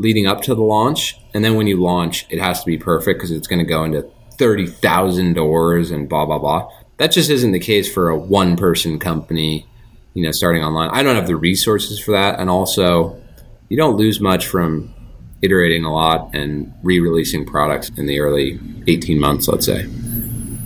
leading 0.00 0.26
up 0.26 0.40
to 0.40 0.54
the 0.54 0.62
launch. 0.62 1.20
And 1.34 1.44
then 1.44 1.56
when 1.56 1.66
you 1.66 1.80
launch, 1.80 2.26
it 2.30 2.40
has 2.40 2.60
to 2.60 2.66
be 2.66 2.78
perfect 2.78 3.18
because 3.18 3.30
it's 3.30 3.46
going 3.46 3.58
to 3.58 3.66
go 3.66 3.84
into 3.84 4.10
30,000 4.38 5.34
doors 5.34 5.90
and 5.90 6.08
blah, 6.08 6.24
blah, 6.24 6.38
blah. 6.38 6.70
That 6.96 7.12
just 7.12 7.28
isn't 7.28 7.52
the 7.52 7.60
case 7.60 7.92
for 7.92 8.08
a 8.08 8.18
one 8.18 8.56
person 8.56 8.98
company, 8.98 9.66
you 10.14 10.24
know, 10.24 10.32
starting 10.32 10.64
online. 10.64 10.88
I 10.90 11.02
don't 11.02 11.16
have 11.16 11.26
the 11.26 11.36
resources 11.36 12.00
for 12.00 12.12
that. 12.12 12.40
And 12.40 12.48
also, 12.48 13.20
you 13.68 13.76
don't 13.76 13.96
lose 13.96 14.20
much 14.20 14.46
from 14.46 14.94
iterating 15.42 15.84
a 15.84 15.92
lot 15.92 16.30
and 16.34 16.72
re 16.82 17.00
releasing 17.00 17.44
products 17.44 17.90
in 17.96 18.06
the 18.06 18.20
early 18.20 18.58
18 18.86 19.18
months, 19.18 19.48
let's 19.48 19.66
say. 19.66 19.86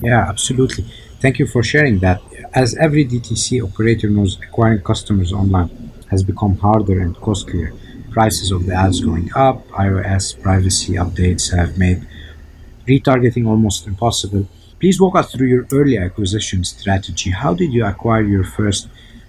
Yeah, 0.03 0.29
absolutely. 0.29 0.85
Thank 1.21 1.39
you 1.39 1.47
for 1.47 1.63
sharing 1.63 2.01
that. 2.01 2.21
As 2.53 2.77
every 2.77 3.05
DTC 3.05 3.63
operator 3.63 4.09
knows, 4.09 4.39
acquiring 4.43 4.83
customers 4.83 5.33
online 5.33 5.93
has 6.11 6.23
become 6.23 6.57
harder 6.59 7.01
and 7.01 7.17
costlier 7.17 7.73
prices 8.11 8.53
of 8.53 8.67
the 8.67 8.75
ads 8.75 9.01
going 9.01 9.29
up. 9.35 9.67
iOS 9.69 10.41
privacy 10.41 10.93
updates 10.95 11.57
have 11.57 11.77
made 11.77 12.07
retargeting 12.87 13.47
almost 13.49 13.87
impossible. 13.87 14.47
Please 14.79 15.01
walk 15.01 15.17
us 15.17 15.33
through 15.33 15.49
your 15.49 15.67
early 15.73 15.99
acquisition 15.99 16.63
strategy. 16.63 17.31
How 17.31 17.55
did 17.55 17.73
you 17.73 17.85
acquire 17.85 18.23
your 18.23 18.45
first 18.45 18.87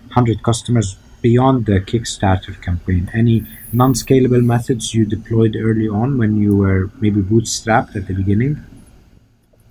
100 0.10 0.44
customers 0.44 0.98
beyond 1.27 1.65
the 1.65 1.79
Kickstarter 1.89 2.55
campaign? 2.62 3.10
Any 3.13 3.38
non 3.74 3.94
scalable 3.94 4.44
methods 4.53 4.94
you 4.94 5.03
deployed 5.05 5.55
early 5.67 5.88
on 5.88 6.20
when 6.20 6.32
you 6.44 6.55
were 6.55 6.91
maybe 7.01 7.22
bootstrapped 7.22 7.96
at 7.96 8.05
the 8.08 8.13
beginning? 8.13 8.53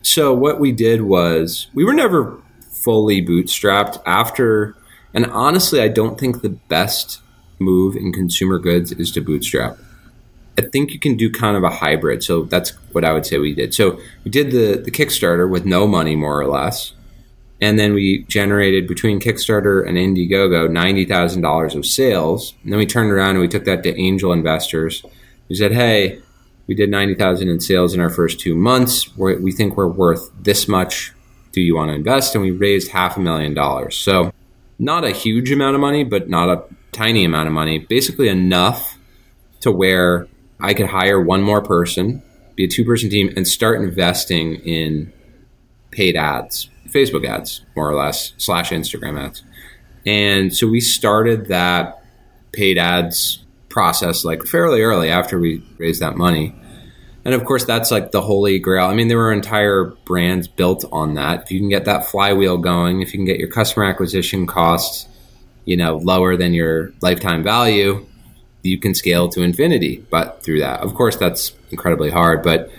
So, 0.02 0.34
what 0.34 0.58
we 0.58 0.72
did 0.72 1.02
was 1.02 1.68
we 1.72 1.84
were 1.84 1.98
never 2.04 2.20
fully 2.84 3.24
bootstrapped 3.24 4.02
after. 4.04 4.76
And 5.14 5.26
honestly, 5.26 5.80
I 5.80 5.88
don't 5.88 6.18
think 6.18 6.42
the 6.42 6.56
best 6.76 7.20
move 7.58 7.94
in 7.96 8.12
consumer 8.12 8.58
goods 8.58 8.90
is 8.92 9.12
to 9.12 9.20
bootstrap. 9.20 9.78
I 10.58 10.62
think 10.62 10.90
you 10.92 10.98
can 10.98 11.16
do 11.16 11.30
kind 11.30 11.56
of 11.56 11.62
a 11.62 11.70
hybrid. 11.70 12.22
So 12.22 12.42
that's 12.42 12.70
what 12.92 13.04
I 13.04 13.12
would 13.12 13.26
say 13.26 13.38
we 13.38 13.54
did. 13.54 13.74
So 13.74 13.98
we 14.24 14.30
did 14.30 14.50
the, 14.50 14.82
the 14.84 14.90
Kickstarter 14.90 15.48
with 15.48 15.64
no 15.64 15.86
money, 15.86 16.16
more 16.16 16.40
or 16.40 16.46
less. 16.46 16.92
And 17.60 17.78
then 17.78 17.94
we 17.94 18.24
generated 18.24 18.86
between 18.86 19.20
Kickstarter 19.20 19.86
and 19.86 19.96
Indiegogo 19.96 20.68
$90,000 20.68 21.74
of 21.74 21.86
sales. 21.86 22.54
And 22.62 22.72
then 22.72 22.78
we 22.78 22.86
turned 22.86 23.10
around 23.10 23.30
and 23.30 23.40
we 23.40 23.48
took 23.48 23.64
that 23.64 23.82
to 23.84 23.98
angel 23.98 24.32
investors 24.32 25.04
who 25.48 25.54
said, 25.54 25.72
hey, 25.72 26.20
we 26.66 26.74
did 26.74 26.90
90,000 26.90 27.48
in 27.48 27.60
sales 27.60 27.94
in 27.94 28.00
our 28.00 28.10
first 28.10 28.40
two 28.40 28.54
months. 28.54 29.14
We're, 29.16 29.38
we 29.38 29.52
think 29.52 29.76
we're 29.76 29.86
worth 29.86 30.30
this 30.40 30.66
much. 30.66 31.12
Do 31.52 31.60
you 31.60 31.76
want 31.76 31.90
to 31.90 31.94
invest? 31.94 32.34
And 32.34 32.42
we 32.42 32.50
raised 32.50 32.90
half 32.90 33.16
a 33.16 33.20
million 33.20 33.54
dollars. 33.54 33.96
So 33.96 34.32
not 34.78 35.04
a 35.04 35.10
huge 35.10 35.52
amount 35.52 35.74
of 35.74 35.80
money, 35.80 36.02
but 36.04 36.28
not 36.28 36.48
a 36.48 36.64
tiny 36.92 37.24
amount 37.24 37.46
of 37.46 37.52
money. 37.52 37.78
Basically 37.78 38.28
enough 38.28 38.98
to 39.60 39.70
where 39.70 40.26
I 40.60 40.74
could 40.74 40.86
hire 40.86 41.20
one 41.20 41.42
more 41.42 41.62
person, 41.62 42.22
be 42.56 42.64
a 42.64 42.68
two 42.68 42.84
person 42.84 43.10
team, 43.10 43.32
and 43.36 43.46
start 43.46 43.80
investing 43.80 44.56
in 44.56 45.12
paid 45.90 46.16
ads, 46.16 46.70
Facebook 46.94 47.26
ads, 47.26 47.64
more 47.76 47.90
or 47.90 47.94
less, 47.94 48.32
slash 48.36 48.70
Instagram 48.70 49.20
ads. 49.20 49.42
And 50.06 50.54
so 50.54 50.68
we 50.68 50.80
started 50.80 51.46
that 51.46 52.02
paid 52.52 52.78
ads 52.78 53.44
process 53.68 54.24
like 54.24 54.44
fairly 54.44 54.82
early 54.82 55.10
after 55.10 55.38
we 55.38 55.66
raised 55.78 56.00
that 56.00 56.16
money. 56.16 56.54
And 57.24 57.34
of 57.34 57.44
course, 57.44 57.64
that's 57.64 57.90
like 57.90 58.12
the 58.12 58.20
holy 58.20 58.58
grail. 58.58 58.86
I 58.86 58.94
mean, 58.94 59.08
there 59.08 59.16
were 59.16 59.32
entire 59.32 59.84
brands 60.04 60.46
built 60.46 60.84
on 60.92 61.14
that. 61.14 61.42
If 61.42 61.50
you 61.50 61.58
can 61.58 61.70
get 61.70 61.86
that 61.86 62.06
flywheel 62.06 62.58
going, 62.58 63.00
if 63.00 63.12
you 63.12 63.18
can 63.18 63.24
get 63.24 63.38
your 63.38 63.48
customer 63.48 63.86
acquisition 63.86 64.46
costs, 64.46 65.08
you 65.64 65.76
know, 65.76 65.96
lower 65.96 66.36
than 66.36 66.52
your 66.52 66.92
lifetime 67.00 67.42
value, 67.42 68.06
you 68.62 68.78
can 68.78 68.94
scale 68.94 69.28
to 69.30 69.42
infinity. 69.42 70.04
But 70.10 70.44
through 70.44 70.60
that, 70.60 70.80
of 70.80 70.94
course, 70.94 71.16
that's 71.16 71.54
incredibly 71.70 72.10
hard. 72.10 72.42
But 72.42 72.70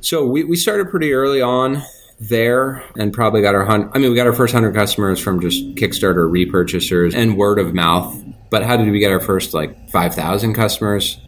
so 0.00 0.26
we, 0.26 0.44
we 0.44 0.56
started 0.56 0.90
pretty 0.90 1.14
early 1.14 1.40
on 1.40 1.82
there 2.20 2.84
and 2.96 3.12
probably 3.12 3.42
got 3.42 3.54
our 3.54 3.64
hundred. 3.64 3.90
I 3.94 3.98
mean, 3.98 4.10
we 4.10 4.16
got 4.16 4.26
our 4.26 4.32
first 4.32 4.54
hundred 4.54 4.74
customers 4.74 5.20
from 5.20 5.40
just 5.40 5.62
Kickstarter 5.74 6.30
repurchasers 6.30 7.14
and 7.14 7.36
word 7.36 7.58
of 7.58 7.74
mouth. 7.74 8.16
But 8.50 8.62
how 8.62 8.76
did 8.76 8.90
we 8.90 8.98
get 8.98 9.10
our 9.10 9.20
first 9.20 9.54
like 9.54 9.90
five 9.90 10.14
thousand 10.14 10.54
customers? 10.54 11.18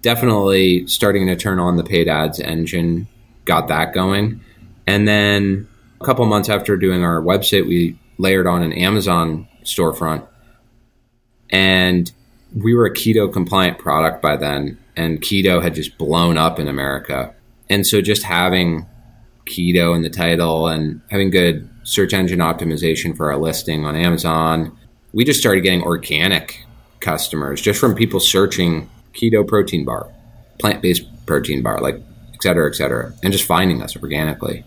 Definitely 0.00 0.86
starting 0.86 1.26
to 1.28 1.36
turn 1.36 1.58
on 1.58 1.76
the 1.76 1.84
paid 1.84 2.08
ads 2.08 2.40
engine, 2.40 3.08
got 3.44 3.68
that 3.68 3.92
going, 3.92 4.40
and 4.86 5.06
then 5.06 5.68
a 6.00 6.04
couple 6.04 6.24
months 6.26 6.48
after 6.48 6.76
doing 6.76 7.04
our 7.04 7.20
website, 7.20 7.66
we 7.66 7.98
layered 8.18 8.46
on 8.46 8.62
an 8.62 8.72
Amazon 8.72 9.46
storefront, 9.64 10.26
and 11.50 12.10
we 12.54 12.74
were 12.74 12.86
a 12.86 12.92
keto 12.92 13.32
compliant 13.32 13.78
product 13.78 14.20
by 14.20 14.36
then, 14.36 14.78
and 14.96 15.20
keto 15.20 15.62
had 15.62 15.74
just 15.74 15.96
blown 15.98 16.36
up 16.36 16.58
in 16.58 16.68
America. 16.68 17.34
And 17.68 17.86
so 17.86 18.00
just 18.00 18.24
having 18.24 18.86
keto 19.52 19.94
in 19.94 20.02
the 20.02 20.10
title 20.10 20.66
and 20.66 21.00
having 21.10 21.30
good 21.30 21.68
search 21.84 22.12
engine 22.12 22.38
optimization 22.38 23.16
for 23.16 23.30
our 23.30 23.38
listing 23.38 23.84
on 23.84 23.96
Amazon, 23.96 24.76
we 25.12 25.24
just 25.24 25.40
started 25.40 25.62
getting 25.62 25.82
organic 25.82 26.64
customers 27.00 27.60
just 27.60 27.78
from 27.78 27.94
people 27.94 28.20
searching 28.20 28.88
keto 29.12 29.46
protein 29.46 29.84
bar, 29.84 30.10
plant 30.58 30.80
based 30.80 31.04
protein 31.26 31.62
bar, 31.62 31.80
like 31.80 31.96
et 32.34 32.42
cetera, 32.42 32.68
et 32.68 32.74
cetera, 32.74 33.12
and 33.22 33.32
just 33.32 33.44
finding 33.44 33.82
us 33.82 33.96
organically. 33.96 34.64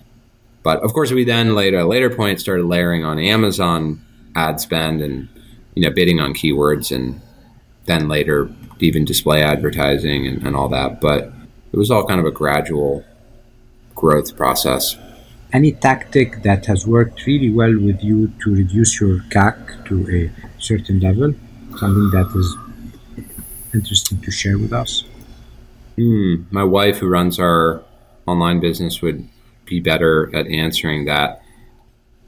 But 0.64 0.84
of 0.84 0.94
course, 0.94 1.12
we 1.12 1.24
then 1.24 1.56
later, 1.56 1.78
at 1.78 1.86
a 1.86 1.88
later 1.88 2.10
point 2.10 2.40
started 2.40 2.66
layering 2.66 3.04
on 3.04 3.20
Amazon 3.20 4.02
ad 4.36 4.60
spend 4.60 5.02
and 5.02 5.30
you 5.76 5.84
know 5.84 5.92
bidding 5.92 6.20
on 6.20 6.34
keywords 6.34 6.94
and 6.96 7.22
then 7.86 8.08
later 8.08 8.50
even 8.80 9.06
display 9.06 9.42
advertising 9.42 10.28
and, 10.28 10.46
and 10.46 10.56
all 10.56 10.68
that. 10.70 11.00
But 11.00 11.32
it 11.72 11.78
was 11.78 11.92
all 11.92 12.06
kind 12.06 12.20
of 12.20 12.26
a 12.26 12.32
gradual 12.32 13.04
growth 13.96 14.36
process. 14.36 14.98
Any 15.54 15.72
tactic 15.72 16.44
that 16.44 16.66
has 16.66 16.86
worked 16.86 17.26
really 17.26 17.50
well 17.50 17.74
with 17.80 18.04
you 18.04 18.34
to 18.44 18.54
reduce 18.54 19.00
your 19.00 19.20
CAC 19.30 19.86
to 19.88 19.96
a 20.12 20.32
certain 20.62 21.00
level? 21.00 21.34
Something 21.78 22.10
that 22.12 22.32
is 22.36 22.56
interesting 23.74 24.20
to 24.22 24.32
share 24.32 24.58
with 24.58 24.74
us? 24.74 25.06
Mm, 25.98 26.52
my 26.52 26.64
wife, 26.64 26.98
who 26.98 27.08
runs 27.08 27.40
our 27.40 27.84
online 28.26 28.60
business, 28.60 29.02
would 29.02 29.28
be 29.66 29.80
better 29.80 30.34
at 30.36 30.48
answering 30.48 31.06
that. 31.06 31.42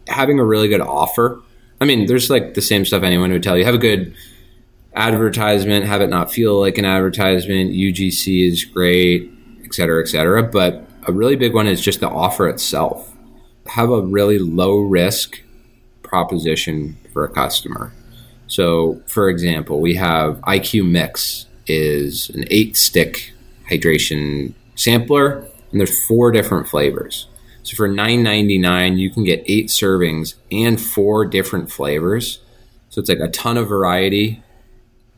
Having 0.08 0.40
a 0.40 0.46
really 0.46 0.70
good 0.70 0.82
offer. 0.82 1.42
I 1.82 1.86
mean, 1.86 2.06
there's 2.06 2.30
like 2.30 2.54
the 2.54 2.62
same 2.62 2.86
stuff 2.86 3.04
anyone 3.04 3.32
would 3.32 3.44
tell 3.44 3.58
you. 3.58 3.66
Have 3.66 3.76
a 3.76 3.80
good 3.80 4.16
advertisement, 4.96 5.86
have 5.86 6.02
it 6.02 6.10
not 6.10 6.32
feel 6.32 6.60
like 6.60 6.78
an 6.78 6.86
advertisement. 6.86 7.72
UGC 7.72 8.48
is 8.48 8.64
great, 8.64 9.32
et 9.64 9.74
cetera, 9.74 10.02
et 10.02 10.08
cetera. 10.08 10.44
But 10.44 10.87
a 11.08 11.12
really 11.12 11.36
big 11.36 11.54
one 11.54 11.68
is 11.68 11.82
just 11.82 12.02
the 12.02 12.10
offer 12.10 12.48
itself. 12.48 13.14
Have 13.68 13.90
a 13.90 14.02
really 14.02 14.38
low 14.38 14.78
risk 14.78 15.42
proposition 16.04 16.98
for 17.14 17.24
a 17.24 17.30
customer. 17.30 17.94
So, 18.48 19.02
for 19.08 19.30
example, 19.30 19.82
we 19.82 19.96
have 19.96 20.40
IQ 20.42 20.90
Mix 20.90 21.48
is 21.66 22.30
an 22.30 22.46
eight 22.50 22.78
stick 22.78 23.34
hydration 23.70 24.54
sampler, 24.76 25.46
and 25.72 25.80
there's 25.80 26.06
four 26.08 26.32
different 26.32 26.68
flavors. 26.68 27.28
So 27.64 27.76
for 27.76 27.90
$9.99, 27.90 28.98
you 28.98 29.10
can 29.10 29.26
get 29.26 29.44
eight 29.46 29.68
servings 29.68 30.36
and 30.50 30.80
four 30.80 31.26
different 31.26 31.70
flavors. 31.70 32.40
So 32.90 33.02
it's 33.02 33.10
like 33.10 33.20
a 33.20 33.28
ton 33.28 33.58
of 33.58 33.68
variety 33.68 34.42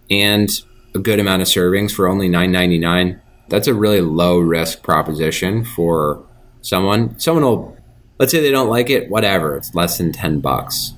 and 0.09 0.49
a 0.95 0.99
good 0.99 1.19
amount 1.19 1.43
of 1.43 1.47
servings 1.47 1.91
for 1.91 2.07
only 2.07 2.27
$9.99, 2.27 3.19
that's 3.49 3.67
a 3.67 3.73
really 3.73 4.01
low 4.01 4.39
risk 4.39 4.83
proposition 4.83 5.63
for 5.63 6.23
someone. 6.61 7.19
Someone 7.19 7.43
will, 7.43 7.77
let's 8.17 8.31
say 8.31 8.41
they 8.41 8.51
don't 8.51 8.69
like 8.69 8.89
it, 8.89 9.09
whatever, 9.09 9.55
it's 9.57 9.73
less 9.73 9.97
than 9.97 10.11
10 10.11 10.39
bucks. 10.39 10.93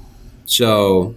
So 0.46 1.16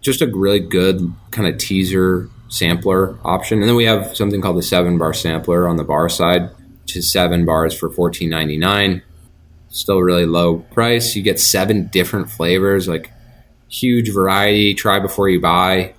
just 0.00 0.22
a 0.22 0.26
really 0.26 0.60
good 0.60 1.12
kind 1.30 1.48
of 1.48 1.58
teaser 1.58 2.28
sampler 2.48 3.18
option. 3.24 3.60
And 3.60 3.68
then 3.68 3.76
we 3.76 3.84
have 3.84 4.16
something 4.16 4.40
called 4.40 4.56
the 4.56 4.62
seven 4.62 4.98
bar 4.98 5.12
sampler 5.12 5.68
on 5.68 5.76
the 5.76 5.84
bar 5.84 6.08
side, 6.08 6.50
which 6.82 6.96
is 6.96 7.12
seven 7.12 7.44
bars 7.44 7.74
for 7.74 7.88
$14.99. 7.88 9.02
Still 9.68 10.00
really 10.00 10.26
low 10.26 10.58
price. 10.58 11.14
You 11.14 11.22
get 11.22 11.38
seven 11.38 11.86
different 11.88 12.30
flavors, 12.30 12.88
like 12.88 13.12
huge 13.68 14.12
variety. 14.12 14.74
Try 14.74 14.98
before 14.98 15.28
you 15.28 15.40
buy. 15.40 15.94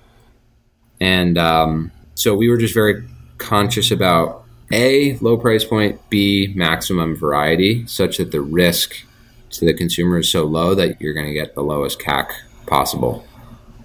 And 1.00 1.38
um, 1.38 1.90
so 2.14 2.34
we 2.34 2.50
were 2.50 2.58
just 2.58 2.74
very 2.74 3.02
conscious 3.38 3.90
about 3.90 4.41
A, 4.72 5.18
low 5.18 5.36
price 5.36 5.64
point, 5.64 6.00
B, 6.08 6.52
maximum 6.56 7.14
variety, 7.14 7.86
such 7.86 8.16
that 8.16 8.32
the 8.32 8.40
risk 8.40 9.04
to 9.50 9.66
the 9.66 9.74
consumer 9.74 10.18
is 10.18 10.32
so 10.32 10.44
low 10.44 10.74
that 10.74 10.98
you're 10.98 11.12
going 11.12 11.26
to 11.26 11.34
get 11.34 11.54
the 11.54 11.62
lowest 11.62 12.00
CAC 12.00 12.30
possible. 12.66 13.26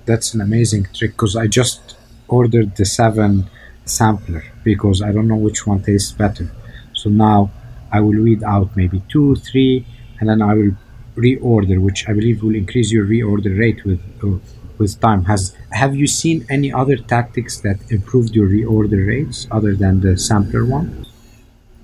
That's 0.06 0.34
an 0.34 0.40
amazing 0.40 0.88
trick 0.94 1.12
because 1.12 1.36
I 1.36 1.48
just 1.48 1.98
ordered 2.30 2.78
the 2.78 2.86
seven 2.86 3.50
sampler 3.84 4.46
because 4.64 5.02
I 5.02 5.12
don't 5.12 5.28
know 5.28 5.36
which 5.36 5.68
one 5.68 5.84
tastes 5.84 6.14
better. 6.14 6.50
So 6.94 7.10
now 7.10 7.52
I 7.92 8.00
will 8.00 8.22
weed 8.24 8.44
out 8.44 8.76
maybe 8.78 9.02
two, 9.10 9.36
three, 9.36 9.86
and 10.20 10.30
then 10.30 10.42
I 10.42 10.54
will 10.54 10.72
reorder, 11.18 11.80
which 11.80 12.08
I 12.08 12.14
believe 12.14 12.44
will 12.44 12.56
increase 12.56 12.92
your 12.92 13.06
reorder 13.06 13.60
rate 13.60 13.84
with 13.84 14.02
uh, 14.24 14.38
with 14.78 15.00
time. 15.00 15.26
Has 15.26 15.56
have 15.72 15.96
you 15.96 16.08
seen 16.08 16.46
any 16.50 16.72
other 16.72 16.98
tactics 16.98 17.60
that 17.62 17.78
improved 17.90 18.36
your 18.36 18.48
reorder 18.48 19.08
rates 19.08 19.48
other 19.52 19.76
than 19.76 20.02
the 20.02 20.18
sampler 20.18 20.66
one? 20.66 21.06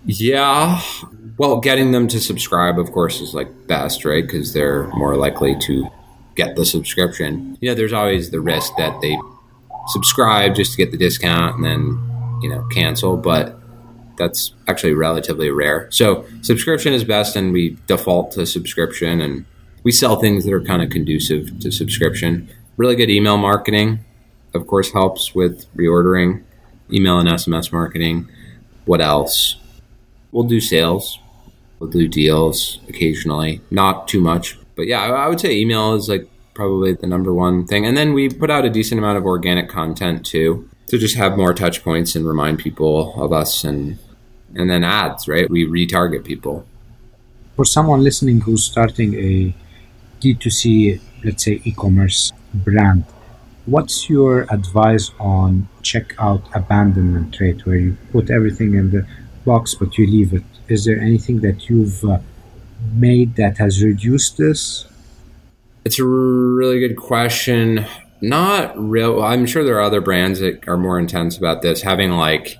Yeah. 0.05 0.81
Well, 1.37 1.59
getting 1.59 1.91
them 1.91 2.07
to 2.09 2.19
subscribe, 2.19 2.77
of 2.77 2.91
course, 2.91 3.21
is 3.21 3.33
like 3.33 3.67
best, 3.67 4.05
right? 4.05 4.23
Because 4.23 4.53
they're 4.53 4.87
more 4.89 5.15
likely 5.15 5.57
to 5.59 5.87
get 6.35 6.55
the 6.55 6.65
subscription. 6.65 7.57
You 7.61 7.69
know, 7.69 7.75
there's 7.75 7.93
always 7.93 8.31
the 8.31 8.41
risk 8.41 8.73
that 8.77 9.01
they 9.01 9.17
subscribe 9.87 10.55
just 10.55 10.71
to 10.71 10.77
get 10.77 10.91
the 10.91 10.97
discount 10.97 11.55
and 11.55 11.65
then, 11.65 12.39
you 12.41 12.49
know, 12.49 12.67
cancel, 12.71 13.17
but 13.17 13.59
that's 14.17 14.53
actually 14.67 14.93
relatively 14.93 15.49
rare. 15.49 15.87
So, 15.91 16.25
subscription 16.41 16.93
is 16.93 17.03
best, 17.03 17.35
and 17.35 17.51
we 17.51 17.77
default 17.87 18.31
to 18.33 18.45
subscription, 18.45 19.21
and 19.21 19.45
we 19.83 19.91
sell 19.91 20.17
things 20.17 20.45
that 20.45 20.53
are 20.53 20.61
kind 20.61 20.81
of 20.81 20.89
conducive 20.89 21.59
to 21.59 21.71
subscription. 21.71 22.49
Really 22.75 22.95
good 22.95 23.09
email 23.09 23.37
marketing, 23.37 24.03
of 24.53 24.65
course, 24.67 24.91
helps 24.91 25.35
with 25.35 25.65
reordering, 25.75 26.43
email 26.91 27.19
and 27.19 27.29
SMS 27.29 27.71
marketing. 27.71 28.29
What 28.85 29.01
else? 29.01 29.57
We'll 30.31 30.45
do 30.45 30.59
sales, 30.59 31.19
we'll 31.79 31.91
do 31.91 32.07
deals 32.07 32.79
occasionally, 32.89 33.61
not 33.69 34.07
too 34.07 34.19
much. 34.19 34.57
But 34.75 34.87
yeah, 34.87 35.01
I 35.01 35.27
would 35.27 35.39
say 35.39 35.55
email 35.55 35.93
is 35.93 36.09
like 36.09 36.27
probably 36.55 36.93
the 36.93 37.05
number 37.05 37.31
one 37.33 37.67
thing. 37.67 37.85
And 37.85 37.95
then 37.95 38.13
we 38.13 38.29
put 38.29 38.49
out 38.49 38.65
a 38.65 38.69
decent 38.69 38.97
amount 38.97 39.17
of 39.19 39.25
organic 39.25 39.69
content 39.69 40.25
too 40.25 40.67
to 40.87 40.97
just 40.97 41.15
have 41.15 41.37
more 41.37 41.53
touch 41.53 41.83
points 41.83 42.15
and 42.15 42.25
remind 42.25 42.59
people 42.59 43.13
of 43.21 43.31
us 43.31 43.63
and 43.63 43.99
and 44.55 44.69
then 44.69 44.83
ads, 44.83 45.27
right? 45.27 45.49
We 45.49 45.65
retarget 45.65 46.23
people. 46.23 46.65
For 47.55 47.65
someone 47.65 48.03
listening 48.03 48.41
who's 48.41 48.63
starting 48.65 49.15
a 49.15 49.55
D2C 50.21 51.01
let's 51.23 51.43
say, 51.43 51.61
e-commerce 51.63 52.31
brand. 52.53 53.05
What's 53.65 54.09
your 54.09 54.41
advice 54.49 55.11
on 55.19 55.69
checkout 55.81 56.43
abandonment 56.53 57.39
rate, 57.39 57.65
where 57.65 57.77
you 57.77 57.97
put 58.11 58.29
everything 58.29 58.73
in 58.75 58.91
the 58.91 59.07
box 59.45 59.73
but 59.73 59.97
you 59.97 60.05
leave 60.05 60.33
it? 60.33 60.43
Is 60.67 60.85
there 60.85 60.99
anything 60.99 61.41
that 61.41 61.69
you've 61.69 62.03
uh, 62.03 62.19
made 62.93 63.35
that 63.35 63.57
has 63.57 63.83
reduced 63.83 64.37
this? 64.37 64.85
It's 65.85 65.99
a 65.99 66.05
really 66.05 66.79
good 66.79 66.95
question. 66.95 67.85
Not 68.21 68.77
real. 68.77 69.21
I'm 69.21 69.45
sure 69.45 69.63
there 69.63 69.77
are 69.77 69.81
other 69.81 70.01
brands 70.01 70.39
that 70.39 70.67
are 70.67 70.77
more 70.77 70.97
intense 70.97 71.37
about 71.37 71.61
this, 71.61 71.81
having 71.81 72.11
like 72.11 72.57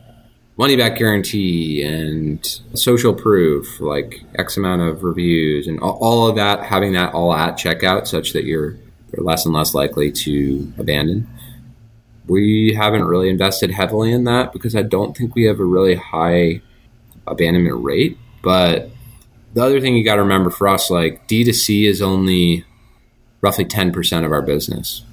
money 0.57 0.75
back 0.75 0.97
guarantee 0.97 1.83
and 1.83 2.45
social 2.73 3.13
proof, 3.13 3.79
like 3.79 4.23
X 4.37 4.57
amount 4.57 4.81
of 4.81 5.03
reviews 5.03 5.67
and 5.67 5.79
all 5.79 6.27
of 6.27 6.35
that, 6.35 6.63
having 6.65 6.93
that 6.93 7.13
all 7.13 7.33
at 7.33 7.57
checkout 7.57 8.07
such 8.07 8.33
that 8.33 8.43
you're 8.43 8.77
less 9.21 9.45
and 9.45 9.53
less 9.53 9.73
likely 9.73 10.11
to 10.11 10.73
abandon. 10.77 11.27
We 12.27 12.73
haven't 12.73 13.03
really 13.03 13.29
invested 13.29 13.71
heavily 13.71 14.11
in 14.11 14.23
that 14.23 14.53
because 14.53 14.75
I 14.75 14.81
don't 14.81 15.15
think 15.15 15.35
we 15.35 15.43
have 15.43 15.59
a 15.59 15.65
really 15.65 15.95
high 15.95 16.61
abandonment 17.27 17.83
rate. 17.83 18.17
But 18.41 18.89
the 19.53 19.63
other 19.63 19.79
thing 19.79 19.95
you 19.95 20.03
got 20.03 20.15
to 20.15 20.23
remember 20.23 20.49
for 20.49 20.67
us, 20.67 20.89
like 20.89 21.27
D2C 21.27 21.85
is 21.85 22.01
only 22.01 22.65
roughly 23.41 23.65
10% 23.65 24.25
of 24.25 24.31
our 24.31 24.41
business. 24.41 25.03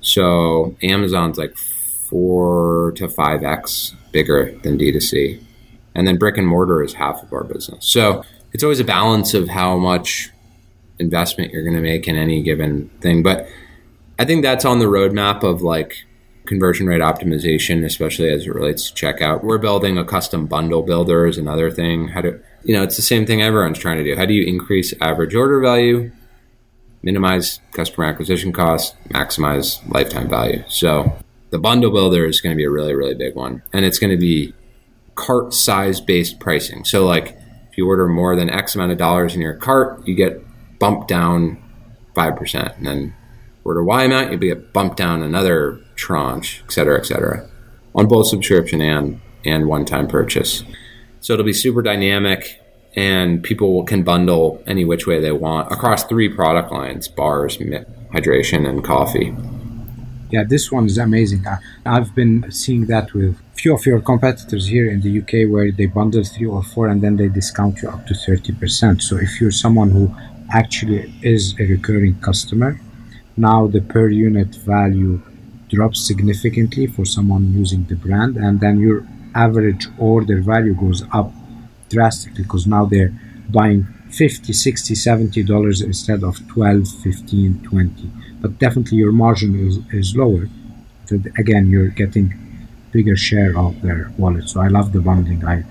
So 0.00 0.76
Amazon's 0.82 1.38
like 1.38 1.56
four 1.56 2.92
to 2.96 3.08
five 3.08 3.42
X 3.42 3.94
bigger 4.12 4.56
than 4.62 4.78
D2C. 4.78 5.42
And 5.94 6.06
then 6.06 6.18
brick 6.18 6.36
and 6.36 6.46
mortar 6.46 6.82
is 6.82 6.94
half 6.94 7.22
of 7.22 7.32
our 7.32 7.44
business. 7.44 7.86
So 7.86 8.24
it's 8.52 8.62
always 8.62 8.80
a 8.80 8.84
balance 8.84 9.34
of 9.34 9.48
how 9.48 9.76
much 9.76 10.30
investment 10.98 11.52
you're 11.52 11.64
going 11.64 11.76
to 11.76 11.82
make 11.82 12.06
in 12.08 12.16
any 12.16 12.42
given 12.42 12.88
thing. 13.00 13.22
But 13.22 13.48
I 14.18 14.24
think 14.24 14.42
that's 14.42 14.64
on 14.64 14.78
the 14.78 14.86
roadmap 14.86 15.42
of 15.42 15.62
like 15.62 16.04
conversion 16.46 16.86
rate 16.86 17.00
optimization, 17.00 17.84
especially 17.84 18.28
as 18.28 18.46
it 18.46 18.54
relates 18.54 18.90
to 18.90 19.06
checkout. 19.06 19.42
We're 19.42 19.58
building 19.58 19.98
a 19.98 20.04
custom 20.04 20.46
bundle 20.46 20.82
builder 20.82 21.26
is 21.26 21.38
another 21.38 21.70
thing. 21.70 22.08
How 22.08 22.20
to, 22.20 22.40
you 22.64 22.74
know, 22.74 22.82
it's 22.82 22.96
the 22.96 23.02
same 23.02 23.26
thing 23.26 23.42
everyone's 23.42 23.78
trying 23.78 23.98
to 23.98 24.04
do. 24.04 24.16
How 24.16 24.26
do 24.26 24.34
you 24.34 24.46
increase 24.46 24.94
average 25.00 25.34
order 25.34 25.60
value 25.60 26.12
minimize 27.04 27.60
customer 27.72 28.06
acquisition 28.06 28.52
costs, 28.52 28.96
maximize 29.10 29.78
lifetime 29.92 30.28
value. 30.28 30.64
So 30.68 31.16
the 31.50 31.58
bundle 31.58 31.90
builder 31.90 32.24
is 32.24 32.40
going 32.40 32.54
to 32.54 32.56
be 32.56 32.64
a 32.64 32.70
really, 32.70 32.94
really 32.94 33.14
big 33.14 33.36
one. 33.36 33.62
And 33.72 33.84
it's 33.84 33.98
going 33.98 34.10
to 34.10 34.16
be 34.16 34.54
cart 35.14 35.52
size 35.52 36.00
based 36.00 36.40
pricing. 36.40 36.84
So, 36.84 37.04
like, 37.04 37.36
if 37.70 37.78
you 37.78 37.86
order 37.86 38.08
more 38.08 38.34
than 38.36 38.50
X 38.50 38.74
amount 38.74 38.92
of 38.92 38.98
dollars 38.98 39.34
in 39.34 39.42
your 39.42 39.54
cart, 39.54 40.06
you 40.06 40.14
get 40.14 40.42
bumped 40.84 41.08
down 41.08 41.56
5%. 42.14 42.76
And 42.76 42.86
then 42.86 43.14
order 43.64 43.82
Y 43.82 44.04
amount, 44.04 44.30
you'll 44.30 44.40
get 44.40 44.74
bumped 44.74 44.98
down 44.98 45.22
another 45.22 45.80
tranche, 45.94 46.62
et 46.66 46.72
cetera, 46.72 46.98
et 46.98 47.06
cetera, 47.06 47.48
on 47.94 48.06
both 48.06 48.26
subscription 48.26 48.82
and, 48.82 49.18
and 49.46 49.66
one 49.66 49.86
time 49.86 50.06
purchase. 50.06 50.62
So 51.22 51.32
it'll 51.32 51.46
be 51.46 51.54
super 51.54 51.80
dynamic 51.80 52.60
and 52.96 53.42
people 53.42 53.82
can 53.84 54.02
bundle 54.02 54.62
any 54.66 54.84
which 54.84 55.06
way 55.06 55.20
they 55.20 55.32
want 55.32 55.72
across 55.72 56.04
three 56.04 56.28
product 56.28 56.70
lines 56.70 57.08
bars 57.08 57.56
hydration 58.14 58.68
and 58.68 58.84
coffee 58.84 59.34
yeah 60.30 60.44
this 60.44 60.70
one 60.70 60.86
is 60.86 60.96
amazing 60.96 61.44
i've 61.84 62.14
been 62.14 62.48
seeing 62.52 62.86
that 62.86 63.12
with 63.12 63.36
few 63.56 63.74
of 63.74 63.84
your 63.84 64.00
competitors 64.00 64.68
here 64.68 64.88
in 64.88 65.00
the 65.00 65.12
uk 65.20 65.32
where 65.52 65.72
they 65.72 65.86
bundle 65.86 66.22
three 66.22 66.46
or 66.46 66.62
four 66.62 66.86
and 66.86 67.02
then 67.02 67.16
they 67.16 67.28
discount 67.28 67.82
you 67.82 67.88
up 67.88 68.06
to 68.06 68.14
30% 68.14 69.02
so 69.02 69.16
if 69.16 69.40
you're 69.40 69.50
someone 69.50 69.90
who 69.90 70.14
actually 70.54 71.12
is 71.22 71.54
a 71.58 71.64
recurring 71.66 72.14
customer. 72.20 72.80
Now 73.36 73.66
the 73.66 73.80
per 73.80 74.08
unit 74.08 74.54
value 74.54 75.20
drops 75.68 76.06
significantly 76.06 76.86
for 76.86 77.04
someone 77.04 77.52
using 77.52 77.84
the 77.84 77.96
brand 77.96 78.36
and 78.36 78.60
then 78.60 78.78
your 78.78 79.06
average 79.34 79.88
order 79.98 80.40
value 80.40 80.74
goes 80.74 81.02
up 81.12 81.32
drastically 81.88 82.44
because 82.44 82.66
now 82.66 82.84
they're 82.84 83.12
buying 83.50 83.82
50 84.10 84.52
60 84.52 84.94
70 84.94 85.42
dollars 85.42 85.82
instead 85.82 86.22
of 86.22 86.34
12 86.48 86.88
15 87.02 87.60
20 87.64 88.10
but 88.40 88.58
definitely 88.58 88.98
your 88.98 89.10
margin 89.12 89.52
is, 89.66 89.78
is 89.92 90.16
lower. 90.16 90.48
So 91.06 91.16
again 91.36 91.66
you're 91.68 91.88
getting 92.02 92.26
bigger 92.92 93.16
share 93.16 93.58
of 93.58 93.82
their 93.82 94.12
wallet. 94.16 94.48
So 94.48 94.60
i 94.60 94.68
love 94.68 94.92
the 94.92 95.00
bundling. 95.00 95.44
I 95.44 95.64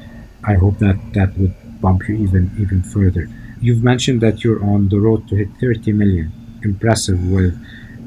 i 0.43 0.55
hope 0.55 0.77
that 0.79 0.97
that 1.13 1.37
would 1.37 1.55
bump 1.79 2.01
you 2.09 2.15
even 2.15 2.51
even 2.59 2.83
further 2.83 3.29
you've 3.65 3.83
mentioned 3.83 4.19
that 4.21 4.43
you're 4.43 4.63
on 4.63 4.89
the 4.89 4.99
road 4.99 5.27
to 5.29 5.35
hit 5.35 5.49
30 5.59 5.91
million 5.93 6.31
impressive 6.63 7.19
with 7.35 7.53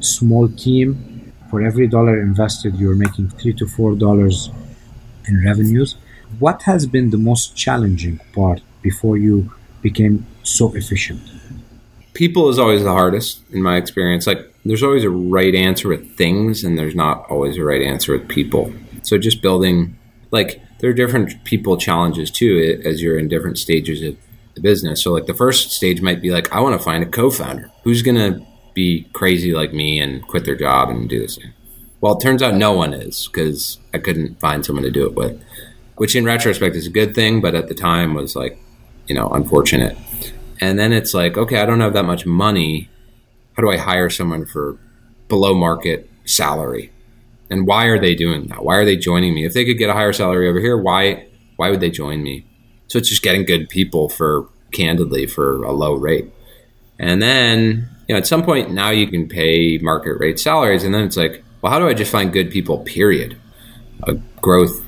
small 0.00 0.48
team 0.48 1.32
for 1.50 1.62
every 1.62 1.86
dollar 1.86 2.20
invested 2.20 2.74
you're 2.76 3.00
making 3.06 3.28
three 3.38 3.54
to 3.60 3.66
four 3.66 3.94
dollars 3.94 4.50
in 5.28 5.34
revenues 5.44 5.96
what 6.38 6.62
has 6.62 6.86
been 6.86 7.10
the 7.10 7.18
most 7.18 7.56
challenging 7.56 8.20
part 8.34 8.60
before 8.82 9.16
you 9.16 9.50
became 9.82 10.26
so 10.42 10.74
efficient? 10.74 11.20
People 12.14 12.48
is 12.48 12.58
always 12.58 12.82
the 12.82 12.92
hardest 12.92 13.42
in 13.50 13.62
my 13.62 13.76
experience. 13.76 14.26
Like 14.26 14.40
there's 14.64 14.82
always 14.82 15.04
a 15.04 15.10
right 15.10 15.54
answer 15.54 15.88
with 15.88 16.16
things 16.16 16.64
and 16.64 16.78
there's 16.78 16.94
not 16.94 17.28
always 17.30 17.56
a 17.56 17.64
right 17.64 17.82
answer 17.82 18.12
with 18.12 18.28
people. 18.28 18.72
So 19.02 19.18
just 19.18 19.42
building 19.42 19.96
like 20.30 20.60
there 20.80 20.90
are 20.90 20.94
different 20.94 21.44
people 21.44 21.76
challenges 21.76 22.30
too 22.30 22.80
as 22.84 23.02
you're 23.02 23.18
in 23.18 23.28
different 23.28 23.58
stages 23.58 24.02
of 24.02 24.16
the 24.56 24.60
business. 24.60 25.02
So 25.02 25.12
like 25.12 25.26
the 25.26 25.34
first 25.34 25.70
stage 25.70 26.02
might 26.02 26.20
be 26.20 26.30
like 26.30 26.52
I 26.52 26.60
want 26.60 26.76
to 26.76 26.84
find 26.84 27.04
a 27.04 27.06
co-founder 27.06 27.70
who's 27.84 28.02
going 28.02 28.16
to 28.16 28.44
be 28.74 29.08
crazy 29.12 29.54
like 29.54 29.72
me 29.72 30.00
and 30.00 30.26
quit 30.26 30.44
their 30.44 30.56
job 30.56 30.90
and 30.90 31.08
do 31.08 31.20
this. 31.20 31.38
Well, 32.00 32.18
it 32.18 32.20
turns 32.20 32.42
out 32.42 32.54
no 32.54 32.72
one 32.72 32.92
is 32.92 33.28
because 33.28 33.78
I 33.94 33.98
couldn't 33.98 34.40
find 34.40 34.66
someone 34.66 34.82
to 34.82 34.90
do 34.90 35.06
it 35.06 35.14
with 35.14 35.40
which 35.96 36.14
in 36.14 36.24
retrospect 36.24 36.76
is 36.76 36.86
a 36.86 36.90
good 36.90 37.14
thing, 37.14 37.40
but 37.40 37.54
at 37.54 37.68
the 37.68 37.74
time 37.74 38.14
was 38.14 38.36
like, 38.36 38.58
you 39.06 39.14
know, 39.14 39.28
unfortunate. 39.28 39.96
And 40.60 40.78
then 40.78 40.92
it's 40.92 41.14
like, 41.14 41.36
okay, 41.36 41.60
I 41.60 41.66
don't 41.66 41.80
have 41.80 41.94
that 41.94 42.04
much 42.04 42.24
money. 42.26 42.88
How 43.54 43.62
do 43.62 43.70
I 43.70 43.78
hire 43.78 44.10
someone 44.10 44.44
for 44.44 44.78
below 45.28 45.54
market 45.54 46.08
salary? 46.24 46.92
And 47.50 47.66
why 47.66 47.86
are 47.86 47.98
they 47.98 48.14
doing 48.14 48.46
that? 48.48 48.64
Why 48.64 48.76
are 48.76 48.84
they 48.84 48.96
joining 48.96 49.34
me? 49.34 49.44
If 49.46 49.54
they 49.54 49.64
could 49.64 49.78
get 49.78 49.90
a 49.90 49.94
higher 49.94 50.12
salary 50.12 50.48
over 50.48 50.60
here, 50.60 50.76
why 50.76 51.26
why 51.56 51.70
would 51.70 51.80
they 51.80 51.90
join 51.90 52.22
me? 52.22 52.44
So 52.88 52.98
it's 52.98 53.08
just 53.08 53.22
getting 53.22 53.44
good 53.44 53.68
people 53.68 54.08
for 54.08 54.48
candidly 54.72 55.26
for 55.26 55.62
a 55.62 55.72
low 55.72 55.94
rate. 55.94 56.32
And 56.98 57.20
then, 57.20 57.88
you 58.08 58.14
know, 58.14 58.18
at 58.18 58.26
some 58.26 58.44
point 58.44 58.70
now 58.70 58.90
you 58.90 59.06
can 59.06 59.28
pay 59.28 59.78
market 59.78 60.18
rate 60.18 60.38
salaries 60.38 60.84
and 60.84 60.94
then 60.94 61.04
it's 61.04 61.16
like, 61.16 61.44
well, 61.60 61.72
how 61.72 61.78
do 61.78 61.88
I 61.88 61.94
just 61.94 62.12
find 62.12 62.32
good 62.32 62.50
people 62.50 62.78
period? 62.78 63.36
A 64.04 64.14
growth 64.40 64.84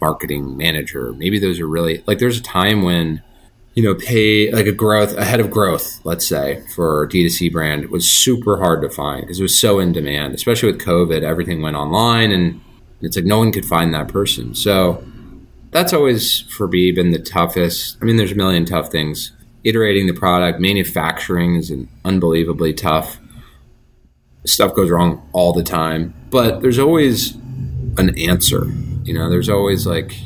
marketing 0.00 0.56
manager. 0.56 1.12
Maybe 1.14 1.38
those 1.38 1.60
are 1.60 1.66
really 1.66 2.02
like 2.06 2.18
there's 2.18 2.38
a 2.38 2.42
time 2.42 2.82
when 2.82 3.22
you 3.74 3.82
know 3.82 3.94
pay 3.94 4.52
like 4.52 4.66
a 4.66 4.72
growth 4.72 5.16
ahead 5.16 5.40
of 5.40 5.50
growth, 5.50 6.00
let's 6.04 6.26
say 6.26 6.62
for 6.74 7.08
D2C 7.08 7.50
brand 7.50 7.88
was 7.90 8.08
super 8.08 8.58
hard 8.58 8.82
to 8.82 8.90
find 8.90 9.22
because 9.22 9.40
it 9.40 9.42
was 9.42 9.58
so 9.58 9.78
in 9.78 9.92
demand, 9.92 10.34
especially 10.34 10.70
with 10.70 10.80
COVID. 10.80 11.22
Everything 11.22 11.62
went 11.62 11.76
online 11.76 12.32
and 12.32 12.60
it's 13.00 13.16
like 13.16 13.24
no 13.24 13.38
one 13.38 13.52
could 13.52 13.64
find 13.64 13.94
that 13.94 14.08
person. 14.08 14.54
So 14.54 15.02
that's 15.74 15.92
always 15.92 16.40
for 16.40 16.66
me 16.66 16.90
been 16.90 17.10
the 17.10 17.18
toughest. 17.18 17.98
I 18.00 18.06
mean, 18.06 18.16
there's 18.16 18.32
a 18.32 18.36
million 18.36 18.64
tough 18.64 18.90
things. 18.90 19.32
Iterating 19.62 20.06
the 20.06 20.14
product, 20.14 20.58
manufacturing 20.58 21.56
is 21.56 21.70
unbelievably 22.04 22.72
tough. 22.74 23.18
Stuff 24.46 24.74
goes 24.74 24.90
wrong 24.90 25.28
all 25.32 25.52
the 25.52 25.62
time, 25.62 26.14
but 26.30 26.62
there's 26.62 26.78
always 26.78 27.34
an 27.96 28.18
answer 28.18 28.70
you 29.04 29.12
know, 29.12 29.28
there's 29.28 29.50
always 29.50 29.86
like 29.86 30.16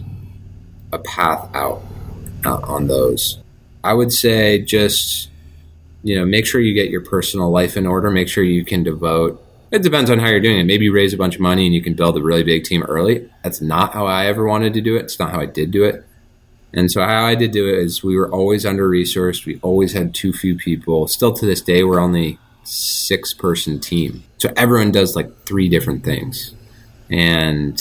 a 0.92 0.98
path 0.98 1.50
out 1.54 1.82
uh, 2.44 2.60
on 2.62 2.86
those. 2.86 3.38
I 3.82 3.92
would 3.92 4.12
say 4.12 4.60
just, 4.62 5.30
you 6.04 6.16
know, 6.16 6.24
make 6.24 6.46
sure 6.46 6.60
you 6.60 6.74
get 6.74 6.88
your 6.88 7.00
personal 7.00 7.50
life 7.50 7.76
in 7.76 7.86
order. 7.86 8.10
Make 8.10 8.28
sure 8.28 8.44
you 8.44 8.64
can 8.64 8.84
devote. 8.84 9.44
It 9.70 9.82
depends 9.82 10.10
on 10.10 10.18
how 10.18 10.28
you're 10.28 10.40
doing 10.40 10.58
it. 10.58 10.64
Maybe 10.64 10.86
you 10.86 10.94
raise 10.94 11.12
a 11.12 11.18
bunch 11.18 11.34
of 11.34 11.40
money 11.40 11.66
and 11.66 11.74
you 11.74 11.82
can 11.82 11.94
build 11.94 12.16
a 12.16 12.22
really 12.22 12.42
big 12.42 12.64
team 12.64 12.82
early. 12.84 13.30
That's 13.44 13.60
not 13.60 13.92
how 13.92 14.06
I 14.06 14.26
ever 14.26 14.46
wanted 14.46 14.72
to 14.74 14.80
do 14.80 14.96
it. 14.96 15.04
It's 15.04 15.18
not 15.18 15.30
how 15.30 15.40
I 15.40 15.46
did 15.46 15.70
do 15.70 15.84
it. 15.84 16.04
And 16.72 16.90
so 16.90 17.02
how 17.02 17.24
I 17.24 17.34
did 17.34 17.50
do 17.50 17.68
it 17.68 17.78
is 17.78 18.02
we 18.02 18.16
were 18.16 18.30
always 18.30 18.64
under 18.64 18.88
resourced. 18.88 19.46
We 19.46 19.58
always 19.62 19.92
had 19.92 20.14
too 20.14 20.32
few 20.32 20.56
people. 20.56 21.06
Still 21.08 21.32
to 21.32 21.46
this 21.46 21.60
day, 21.60 21.82
we're 21.84 21.98
only 21.98 22.38
six 22.64 23.32
person 23.32 23.80
team. 23.80 24.24
So 24.38 24.52
everyone 24.56 24.92
does 24.92 25.16
like 25.16 25.44
three 25.44 25.68
different 25.68 26.04
things. 26.04 26.54
And 27.10 27.80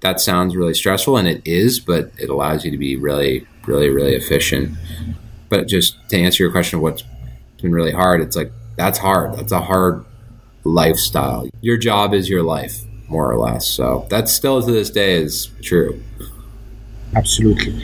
that 0.00 0.20
sounds 0.20 0.56
really 0.56 0.74
stressful, 0.74 1.16
and 1.16 1.28
it 1.28 1.42
is, 1.44 1.80
but 1.80 2.10
it 2.18 2.28
allows 2.28 2.64
you 2.64 2.70
to 2.70 2.78
be 2.78 2.96
really, 2.96 3.46
really, 3.66 3.88
really 3.88 4.14
efficient. 4.14 4.76
But 5.48 5.68
just 5.68 5.96
to 6.10 6.18
answer 6.18 6.42
your 6.42 6.52
question 6.52 6.78
of 6.78 6.82
what's 6.82 7.04
been 7.60 7.72
really 7.72 7.92
hard, 7.92 8.20
it's 8.20 8.36
like 8.36 8.52
that's 8.76 8.98
hard. 8.98 9.36
That's 9.36 9.52
a 9.52 9.60
hard 9.60 10.04
lifestyle. 10.64 11.48
Your 11.60 11.76
job 11.76 12.14
is 12.14 12.28
your 12.28 12.42
life, 12.42 12.82
more 13.08 13.30
or 13.30 13.38
less. 13.38 13.66
So 13.66 14.06
that 14.10 14.28
still 14.28 14.62
to 14.62 14.70
this 14.70 14.90
day 14.90 15.14
is 15.14 15.50
true. 15.62 16.00
Absolutely. 17.14 17.82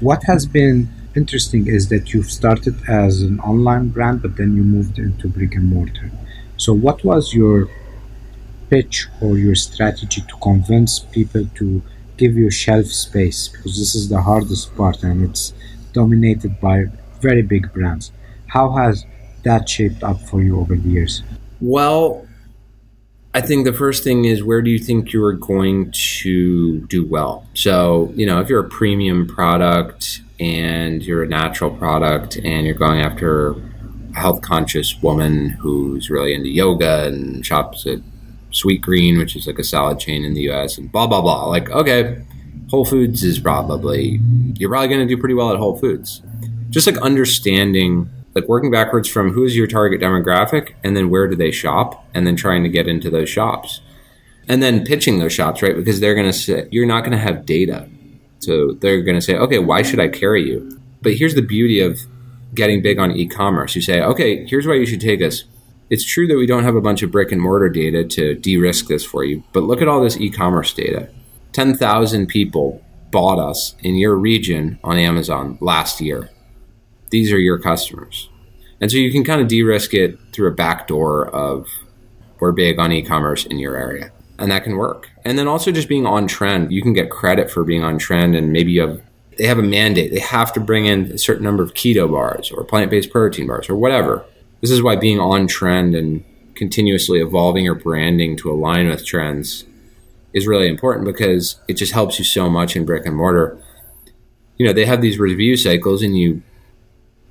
What 0.00 0.24
has 0.24 0.46
been 0.46 0.88
interesting 1.14 1.66
is 1.66 1.88
that 1.88 2.14
you've 2.14 2.30
started 2.30 2.76
as 2.88 3.22
an 3.22 3.40
online 3.40 3.88
brand, 3.88 4.22
but 4.22 4.36
then 4.36 4.56
you 4.56 4.62
moved 4.62 4.98
into 4.98 5.28
brick 5.28 5.54
and 5.54 5.68
mortar. 5.68 6.10
So, 6.56 6.72
what 6.72 7.04
was 7.04 7.34
your 7.34 7.68
pitch 8.68 9.08
or 9.20 9.36
your 9.36 9.54
strategy 9.54 10.22
to 10.22 10.36
convince 10.42 10.98
people 10.98 11.46
to 11.56 11.82
give 12.16 12.36
you 12.36 12.50
shelf 12.50 12.86
space? 12.86 13.48
Because 13.48 13.78
this 13.78 13.94
is 13.94 14.08
the 14.08 14.22
hardest 14.22 14.74
part 14.76 15.02
and 15.02 15.28
it's 15.28 15.52
dominated 15.92 16.60
by 16.60 16.86
very 17.20 17.42
big 17.42 17.72
brands. 17.72 18.12
How 18.48 18.70
has 18.72 19.04
that 19.42 19.68
shaped 19.68 20.02
up 20.02 20.20
for 20.20 20.42
you 20.42 20.58
over 20.60 20.76
the 20.76 20.88
years? 20.88 21.22
Well, 21.60 22.26
I 23.32 23.40
think 23.40 23.64
the 23.64 23.72
first 23.72 24.02
thing 24.02 24.24
is 24.24 24.42
where 24.42 24.60
do 24.60 24.70
you 24.70 24.78
think 24.78 25.12
you're 25.12 25.34
going 25.34 25.92
to 26.22 26.80
do 26.86 27.06
well? 27.06 27.46
So, 27.54 28.12
you 28.16 28.26
know, 28.26 28.40
if 28.40 28.48
you're 28.48 28.64
a 28.64 28.68
premium 28.68 29.26
product 29.26 30.20
and 30.40 31.02
you're 31.02 31.22
a 31.22 31.28
natural 31.28 31.70
product 31.70 32.36
and 32.36 32.66
you're 32.66 32.74
going 32.74 33.00
after 33.00 33.50
a 33.50 33.54
health 34.14 34.42
conscious 34.42 35.00
woman 35.00 35.50
who's 35.50 36.10
really 36.10 36.34
into 36.34 36.48
yoga 36.48 37.06
and 37.06 37.46
shops 37.46 37.86
at 37.86 38.00
Sweetgreen, 38.50 39.16
which 39.16 39.36
is 39.36 39.46
like 39.46 39.60
a 39.60 39.64
salad 39.64 40.00
chain 40.00 40.24
in 40.24 40.34
the 40.34 40.50
US, 40.50 40.76
and 40.76 40.90
blah, 40.90 41.06
blah, 41.06 41.20
blah. 41.20 41.44
Like, 41.44 41.70
okay, 41.70 42.24
Whole 42.70 42.84
Foods 42.84 43.22
is 43.22 43.38
probably, 43.38 44.18
you're 44.56 44.70
probably 44.70 44.88
going 44.88 45.06
to 45.06 45.14
do 45.14 45.20
pretty 45.20 45.34
well 45.34 45.52
at 45.52 45.58
Whole 45.58 45.78
Foods. 45.78 46.22
Just 46.70 46.86
like 46.86 46.96
understanding 46.98 48.10
like 48.34 48.48
working 48.48 48.70
backwards 48.70 49.08
from 49.08 49.32
who 49.32 49.44
is 49.44 49.56
your 49.56 49.66
target 49.66 50.00
demographic 50.00 50.74
and 50.84 50.96
then 50.96 51.10
where 51.10 51.26
do 51.28 51.36
they 51.36 51.50
shop 51.50 52.06
and 52.14 52.26
then 52.26 52.36
trying 52.36 52.62
to 52.62 52.68
get 52.68 52.86
into 52.86 53.10
those 53.10 53.28
shops. 53.28 53.80
And 54.48 54.62
then 54.62 54.84
pitching 54.84 55.18
those 55.18 55.32
shops 55.32 55.62
right? 55.62 55.76
Because 55.76 56.00
they're 56.00 56.14
going 56.14 56.30
to 56.30 56.32
say 56.32 56.68
you're 56.70 56.86
not 56.86 57.00
going 57.00 57.12
to 57.12 57.18
have 57.18 57.46
data. 57.46 57.88
So 58.40 58.72
they're 58.72 59.02
going 59.02 59.16
to 59.16 59.22
say 59.22 59.36
okay 59.36 59.58
why 59.58 59.82
should 59.82 60.00
i 60.00 60.08
carry 60.08 60.46
you? 60.46 60.80
But 61.02 61.14
here's 61.14 61.34
the 61.34 61.42
beauty 61.42 61.80
of 61.80 62.00
getting 62.54 62.82
big 62.82 62.98
on 62.98 63.12
e-commerce. 63.12 63.76
You 63.76 63.82
say 63.82 64.00
okay 64.02 64.46
here's 64.46 64.66
why 64.66 64.74
you 64.74 64.86
should 64.86 65.00
take 65.00 65.22
us 65.22 65.44
it's 65.88 66.04
true 66.04 66.28
that 66.28 66.36
we 66.36 66.46
don't 66.46 66.62
have 66.62 66.76
a 66.76 66.80
bunch 66.80 67.02
of 67.02 67.10
brick 67.10 67.32
and 67.32 67.42
mortar 67.42 67.68
data 67.68 68.04
to 68.04 68.36
de-risk 68.36 68.86
this 68.86 69.04
for 69.04 69.24
you 69.24 69.42
but 69.52 69.64
look 69.64 69.82
at 69.82 69.88
all 69.88 70.00
this 70.00 70.20
e-commerce 70.20 70.72
data. 70.72 71.10
10,000 71.52 72.28
people 72.28 72.80
bought 73.10 73.40
us 73.40 73.74
in 73.80 73.96
your 73.96 74.14
region 74.14 74.78
on 74.84 74.98
amazon 74.98 75.58
last 75.60 76.00
year 76.00 76.30
these 77.10 77.32
are 77.32 77.38
your 77.38 77.58
customers. 77.58 78.28
And 78.80 78.90
so 78.90 78.96
you 78.96 79.12
can 79.12 79.24
kind 79.24 79.40
of 79.40 79.48
de 79.48 79.62
risk 79.62 79.92
it 79.94 80.18
through 80.32 80.48
a 80.48 80.54
back 80.54 80.88
door 80.88 81.28
of 81.28 81.68
we're 82.38 82.52
big 82.52 82.78
on 82.78 82.92
e 82.92 83.02
commerce 83.02 83.44
in 83.44 83.58
your 83.58 83.76
area. 83.76 84.10
And 84.38 84.50
that 84.50 84.64
can 84.64 84.76
work. 84.76 85.10
And 85.24 85.38
then 85.38 85.46
also 85.46 85.70
just 85.70 85.88
being 85.88 86.06
on 86.06 86.26
trend. 86.26 86.72
You 86.72 86.80
can 86.80 86.94
get 86.94 87.10
credit 87.10 87.50
for 87.50 87.62
being 87.62 87.84
on 87.84 87.98
trend 87.98 88.34
and 88.34 88.52
maybe 88.52 88.72
you 88.72 88.80
have 88.80 89.02
they 89.36 89.46
have 89.46 89.58
a 89.58 89.62
mandate. 89.62 90.12
They 90.12 90.20
have 90.20 90.52
to 90.54 90.60
bring 90.60 90.86
in 90.86 91.12
a 91.12 91.18
certain 91.18 91.44
number 91.44 91.62
of 91.62 91.74
keto 91.74 92.10
bars 92.10 92.50
or 92.50 92.64
plant 92.64 92.90
based 92.90 93.10
protein 93.10 93.46
bars 93.46 93.68
or 93.68 93.74
whatever. 93.74 94.24
This 94.60 94.70
is 94.70 94.82
why 94.82 94.96
being 94.96 95.18
on 95.18 95.46
trend 95.46 95.94
and 95.94 96.24
continuously 96.54 97.20
evolving 97.20 97.64
your 97.64 97.74
branding 97.74 98.36
to 98.36 98.50
align 98.50 98.88
with 98.88 99.06
trends 99.06 99.64
is 100.32 100.46
really 100.46 100.68
important 100.68 101.06
because 101.06 101.58
it 101.68 101.74
just 101.74 101.92
helps 101.92 102.18
you 102.18 102.24
so 102.24 102.50
much 102.50 102.76
in 102.76 102.84
brick 102.84 103.06
and 103.06 103.16
mortar. 103.16 103.58
You 104.58 104.66
know, 104.66 104.72
they 104.72 104.84
have 104.84 105.00
these 105.00 105.18
review 105.18 105.56
cycles 105.56 106.02
and 106.02 106.16
you 106.18 106.42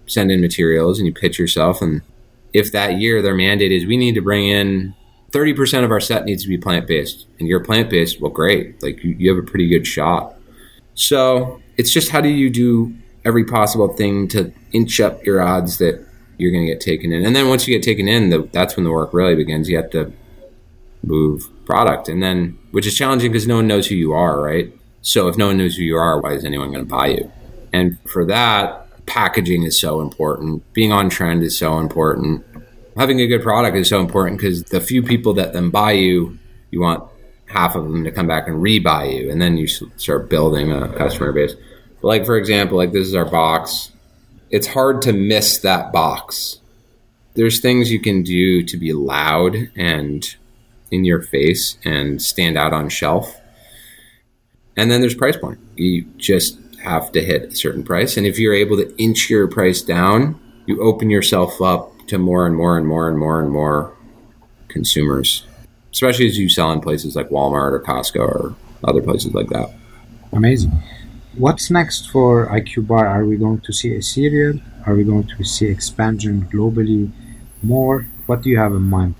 send 0.10 0.32
in 0.32 0.42
materials 0.42 1.00
and 1.00 1.08
you 1.08 1.14
pitch 1.14 1.40
yourself. 1.40 1.82
And 1.82 2.02
if 2.54 2.72
that 2.72 3.00
year 3.00 3.22
their 3.22 3.36
mandate 3.36 3.72
is 3.72 3.86
we 3.86 3.98
need 3.98 4.16
to 4.16 4.22
bring 4.22 4.48
in 4.48 4.96
30% 5.32 5.84
of 5.84 5.92
our 5.92 6.00
set 6.00 6.26
needs 6.26 6.44
to 6.44 6.50
be 6.50 6.58
plant 6.58 6.88
based 6.88 7.28
and 7.40 7.48
you're 7.48 7.64
plant 7.64 7.90
based, 7.90 8.20
well, 8.20 8.32
great. 8.32 8.82
Like 8.82 9.04
you, 9.04 9.16
you 9.18 9.34
have 9.34 9.44
a 9.44 9.48
pretty 9.48 9.68
good 9.68 9.86
shot. 9.86 10.36
So 10.96 11.62
it's 11.78 11.94
just 11.94 12.10
how 12.10 12.22
do 12.22 12.30
you 12.30 12.50
do 12.50 12.96
every 13.26 13.46
possible 13.46 13.90
thing 13.90 14.28
to 14.30 14.52
inch 14.72 15.00
up 15.00 15.24
your 15.26 15.42
odds 15.42 15.78
that 15.78 16.06
you're 16.38 16.52
going 16.52 16.66
to 16.66 16.72
get 16.72 16.82
taken 16.82 17.12
in. 17.12 17.26
And 17.26 17.36
then 17.36 17.50
once 17.50 17.68
you 17.68 17.76
get 17.76 17.84
taken 17.84 18.08
in, 18.08 18.30
the, 18.30 18.50
that's 18.52 18.76
when 18.76 18.86
the 18.86 18.92
work 18.92 19.14
really 19.14 19.36
begins. 19.36 19.70
You 19.70 19.78
have 19.78 19.92
to 19.92 20.12
move 21.04 21.48
product. 21.66 22.10
And 22.10 22.24
then, 22.24 22.58
which 22.72 22.88
is 22.88 22.96
challenging 22.96 23.32
because 23.32 23.48
no 23.48 23.58
one 23.58 23.68
knows 23.68 23.88
who 23.88 23.96
you 23.96 24.14
are, 24.14 24.42
right? 24.42 24.74
So 25.02 25.28
if 25.28 25.38
no 25.38 25.48
one 25.48 25.58
knows 25.58 25.76
who 25.76 25.84
you 25.84 25.98
are, 25.98 26.20
why 26.20 26.34
is 26.34 26.46
anyone 26.46 26.72
going 26.72 26.86
to 26.86 26.90
buy 26.90 27.08
you? 27.08 27.32
And 27.72 27.98
for 28.10 28.26
that, 28.26 28.88
packaging 29.10 29.64
is 29.64 29.80
so 29.80 30.00
important. 30.00 30.72
Being 30.74 30.94
on 30.94 31.10
trend 31.10 31.44
is 31.44 31.58
so 31.58 31.80
important. 31.80 32.46
Having 32.96 33.20
a 33.20 33.28
good 33.28 33.42
product 33.42 33.76
is 33.76 33.90
so 33.90 34.00
important 34.00 34.40
because 34.40 34.64
the 34.66 34.80
few 34.80 35.04
people 35.04 35.34
that 35.34 35.52
then 35.54 35.70
buy 35.70 35.92
you, 35.92 36.38
you 36.72 36.80
want 36.80 37.04
half 37.46 37.76
of 37.76 37.84
them 37.84 38.04
to 38.04 38.12
come 38.12 38.28
back 38.28 38.48
and 38.48 38.58
rebuy 38.58 39.18
you, 39.18 39.32
and 39.32 39.42
then 39.42 39.58
you 39.58 39.68
start 39.68 40.30
building 40.30 40.72
a 40.72 40.88
customer 40.94 41.32
base. 41.32 41.56
Like 42.02 42.26
for 42.26 42.38
example, 42.38 42.78
like 42.78 42.92
this 42.92 43.08
is 43.08 43.16
our 43.16 43.30
box. 43.30 43.92
It's 44.50 44.68
hard 44.68 45.02
to 45.04 45.14
miss 45.14 45.60
that 45.60 45.92
box. 45.92 46.60
There's 47.34 47.60
things 47.60 47.92
you 47.92 48.00
can 48.00 48.24
do 48.24 48.64
to 48.64 48.78
be 48.78 48.94
loud 48.94 49.56
and 49.76 50.36
in 50.92 51.06
your 51.06 51.22
face 51.22 51.78
and 51.84 52.22
stand 52.22 52.58
out 52.58 52.74
on 52.74 52.90
shelf. 52.90 53.40
And 54.76 54.90
then 54.90 55.02
there's 55.02 55.16
price 55.16 55.38
point. 55.38 55.60
You 55.76 56.06
just 56.18 56.58
have 56.90 57.12
to 57.14 57.24
hit 57.24 57.54
a 57.54 57.56
certain 57.56 57.84
price. 57.84 58.18
And 58.18 58.26
if 58.26 58.40
you're 58.40 58.54
able 58.54 58.78
to 58.78 58.94
inch 58.98 59.30
your 59.30 59.48
price 59.48 59.82
down, 59.82 60.40
you 60.66 60.82
open 60.82 61.10
yourself 61.10 61.62
up 61.62 61.92
to 62.08 62.18
more 62.18 62.46
and 62.46 62.56
more 62.56 62.78
and 62.78 62.88
more 62.88 63.08
and 63.08 63.18
more 63.18 63.40
and 63.40 63.52
more 63.52 63.96
consumers, 64.68 65.46
especially 65.92 66.28
as 66.28 66.38
you 66.38 66.50
sell 66.50 66.72
in 66.72 66.82
places 66.82 67.16
like 67.16 67.30
Walmart 67.30 67.72
or 67.72 67.82
Costco 67.82 68.20
or 68.20 68.56
other 68.84 69.02
places 69.02 69.34
like 69.34 69.50
that. 69.50 69.74
Amazing. 70.34 70.72
What's 71.38 71.70
next 71.72 72.10
for 72.10 72.48
IQ 72.48 72.88
Bar? 72.88 73.08
Are 73.08 73.26
we 73.26 73.38
going 73.38 73.62
to 73.62 73.74
see 73.74 73.96
a 73.96 74.02
cereal? 74.02 74.60
Are 74.86 74.96
we 74.96 75.04
going 75.04 75.28
to 75.28 75.44
see 75.44 75.68
expansion 75.68 76.48
globally 76.52 77.12
more? 77.62 78.08
What 78.26 78.42
do 78.42 78.50
you 78.50 78.58
have 78.58 78.72
in 78.72 78.84
mind? 78.84 79.16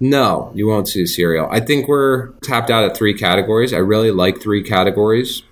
No, 0.00 0.52
you 0.54 0.66
won't 0.66 0.88
see 0.88 1.02
a 1.02 1.06
cereal. 1.06 1.48
I 1.50 1.60
think 1.60 1.88
we're 1.88 2.30
tapped 2.42 2.70
out 2.70 2.84
at 2.84 2.96
three 2.96 3.14
categories. 3.14 3.72
I 3.72 3.78
really 3.78 4.10
like 4.10 4.40
three 4.40 4.62
categories 4.62 5.42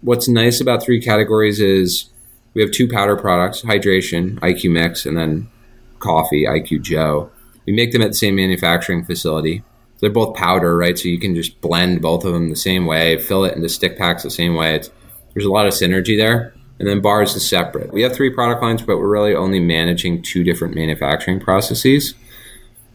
what's 0.00 0.28
nice 0.28 0.60
about 0.60 0.82
three 0.82 1.00
categories 1.00 1.60
is 1.60 2.10
we 2.54 2.62
have 2.62 2.70
two 2.70 2.88
powder 2.88 3.16
products 3.16 3.62
hydration 3.62 4.38
iq 4.40 4.70
mix 4.70 5.06
and 5.06 5.16
then 5.16 5.48
coffee 5.98 6.44
iq 6.44 6.80
joe. 6.82 7.30
We 7.66 7.72
make 7.72 7.92
them 7.92 8.02
at 8.02 8.08
the 8.08 8.16
same 8.16 8.36
manufacturing 8.36 9.04
facility. 9.04 9.62
They're 10.00 10.10
both 10.10 10.36
powder 10.36 10.76
right? 10.76 10.98
So 10.98 11.08
you 11.08 11.18
can 11.18 11.34
just 11.34 11.60
blend 11.60 12.00
both 12.00 12.24
of 12.24 12.32
them 12.32 12.50
the 12.50 12.56
same 12.56 12.86
way 12.86 13.18
fill 13.18 13.44
it 13.44 13.56
into 13.56 13.68
stick 13.68 13.98
packs 13.98 14.22
the 14.22 14.30
same 14.30 14.54
way. 14.54 14.76
It's, 14.76 14.90
there's 15.34 15.46
a 15.46 15.50
lot 15.52 15.66
of 15.66 15.72
synergy 15.72 16.16
there. 16.16 16.54
And 16.78 16.88
then 16.88 17.00
bars 17.00 17.34
is 17.34 17.48
separate. 17.48 17.92
We 17.92 18.02
have 18.02 18.14
three 18.14 18.30
product 18.30 18.62
lines 18.62 18.82
but 18.82 18.98
we're 18.98 19.08
really 19.08 19.34
only 19.34 19.60
managing 19.60 20.22
two 20.22 20.44
different 20.44 20.74
manufacturing 20.74 21.40
processes. 21.40 22.14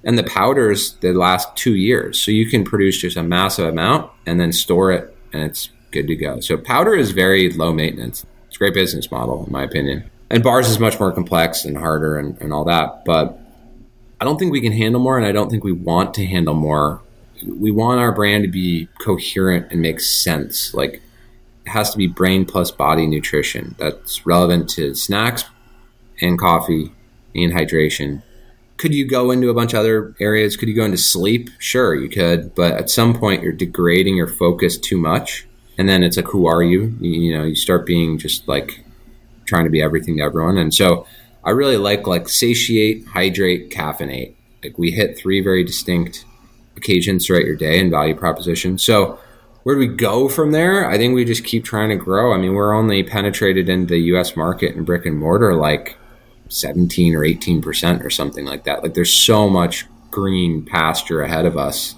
And 0.05 0.17
the 0.17 0.23
powders 0.23 0.93
they 1.01 1.13
last 1.13 1.55
two 1.55 1.75
years. 1.75 2.19
So 2.19 2.31
you 2.31 2.49
can 2.49 2.63
produce 2.63 2.99
just 2.99 3.17
a 3.17 3.23
massive 3.23 3.67
amount 3.67 4.11
and 4.25 4.39
then 4.39 4.53
store 4.53 4.91
it 4.91 5.15
and 5.33 5.43
it's 5.43 5.69
good 5.93 6.07
to 6.07 6.15
go. 6.15 6.41
So 6.41 6.57
powder 6.57 6.93
is 6.95 7.11
very 7.11 7.49
low 7.51 7.71
maintenance. 7.71 8.25
It's 8.47 8.57
a 8.57 8.59
great 8.59 8.73
business 8.73 9.09
model, 9.09 9.45
in 9.45 9.51
my 9.51 9.63
opinion. 9.63 10.09
And 10.29 10.43
bars 10.43 10.69
is 10.69 10.79
much 10.79 10.99
more 10.99 11.11
complex 11.11 11.63
and 11.63 11.77
harder 11.77 12.17
and, 12.17 12.39
and 12.41 12.51
all 12.51 12.65
that. 12.65 13.05
But 13.05 13.39
I 14.19 14.25
don't 14.25 14.37
think 14.37 14.51
we 14.51 14.61
can 14.61 14.71
handle 14.73 14.99
more, 14.99 15.17
and 15.17 15.25
I 15.25 15.31
don't 15.31 15.49
think 15.49 15.63
we 15.63 15.71
want 15.71 16.13
to 16.15 16.25
handle 16.25 16.53
more. 16.53 17.01
We 17.45 17.71
want 17.71 17.99
our 17.99 18.11
brand 18.11 18.43
to 18.43 18.49
be 18.49 18.87
coherent 18.99 19.71
and 19.71 19.81
make 19.81 19.99
sense. 19.99 20.73
Like 20.73 21.01
it 21.65 21.69
has 21.69 21.91
to 21.91 21.97
be 21.97 22.07
brain 22.07 22.45
plus 22.45 22.71
body 22.71 23.05
nutrition 23.05 23.75
that's 23.77 24.25
relevant 24.25 24.69
to 24.71 24.95
snacks 24.95 25.45
and 26.21 26.39
coffee 26.39 26.91
and 27.35 27.53
hydration. 27.53 28.23
Could 28.77 28.93
you 28.93 29.07
go 29.07 29.29
into 29.31 29.49
a 29.49 29.53
bunch 29.53 29.73
of 29.73 29.79
other 29.79 30.15
areas? 30.19 30.57
Could 30.57 30.67
you 30.67 30.75
go 30.75 30.85
into 30.85 30.97
sleep? 30.97 31.49
Sure, 31.59 31.95
you 31.95 32.09
could, 32.09 32.55
but 32.55 32.73
at 32.73 32.89
some 32.89 33.13
point 33.13 33.43
you're 33.43 33.51
degrading 33.51 34.15
your 34.15 34.27
focus 34.27 34.77
too 34.77 34.97
much 34.97 35.45
and 35.77 35.89
then 35.89 36.03
it's 36.03 36.17
like 36.17 36.27
who 36.27 36.45
are 36.45 36.63
you? 36.63 36.95
you 36.99 37.37
know 37.37 37.43
you 37.43 37.55
start 37.55 37.85
being 37.85 38.17
just 38.17 38.47
like 38.47 38.83
trying 39.45 39.63
to 39.65 39.69
be 39.69 39.81
everything 39.81 40.17
to 40.17 40.23
everyone. 40.23 40.57
And 40.57 40.73
so 40.73 41.05
i 41.45 41.49
really 41.49 41.77
like 41.77 42.07
like 42.07 42.29
satiate 42.29 43.05
hydrate 43.07 43.69
caffeinate. 43.69 44.33
Like 44.63 44.77
we 44.77 44.91
hit 44.91 45.17
three 45.17 45.41
very 45.41 45.63
distinct 45.63 46.25
occasions 46.77 47.25
throughout 47.25 47.45
your 47.45 47.55
day 47.55 47.79
and 47.79 47.91
value 47.91 48.15
proposition 48.15 48.77
so 48.77 49.19
where 49.63 49.75
do 49.75 49.79
we 49.79 49.87
go 49.87 50.27
from 50.27 50.51
there? 50.51 50.89
I 50.89 50.97
think 50.97 51.15
we 51.15 51.23
just 51.23 51.45
keep 51.45 51.63
trying 51.63 51.89
to 51.89 51.95
grow. 51.95 52.33
I 52.33 52.37
mean 52.37 52.53
we're 52.53 52.73
only 52.73 53.03
penetrated 53.03 53.69
in 53.69 53.87
the 53.87 53.97
us 53.97 54.35
market 54.35 54.75
in 54.75 54.83
brick 54.83 55.05
and 55.05 55.17
mortar 55.17 55.55
like 55.55 55.97
17 56.49 57.15
or 57.15 57.23
18 57.23 57.61
percent 57.61 58.03
or 58.03 58.09
something 58.09 58.45
like 58.45 58.65
that. 58.65 58.83
Like 58.83 58.93
there's 58.93 59.13
so 59.13 59.49
much 59.49 59.85
green 60.11 60.63
pasture 60.63 61.21
ahead 61.21 61.45
of 61.45 61.57
us. 61.57 61.95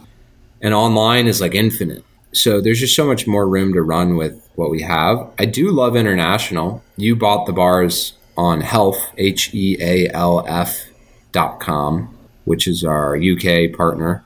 And 0.61 0.73
online 0.73 1.27
is 1.27 1.41
like 1.41 1.53
infinite 1.53 2.03
so 2.35 2.61
there's 2.61 2.79
just 2.79 2.95
so 2.95 3.05
much 3.05 3.27
more 3.27 3.47
room 3.47 3.73
to 3.73 3.81
run 3.81 4.15
with 4.17 4.41
what 4.55 4.69
we 4.69 4.81
have. 4.81 5.29
I 5.39 5.45
do 5.45 5.71
love 5.71 5.95
international. 5.95 6.83
You 6.97 7.15
bought 7.15 7.45
the 7.45 7.53
bars 7.53 8.13
on 8.37 8.61
health, 8.61 9.11
H 9.17 9.53
E 9.53 9.77
A 9.79 10.09
L 10.13 10.45
F 10.47 10.85
dot 11.31 11.59
com, 11.59 12.15
which 12.45 12.67
is 12.67 12.83
our 12.83 13.17
UK 13.17 13.75
partner. 13.75 14.23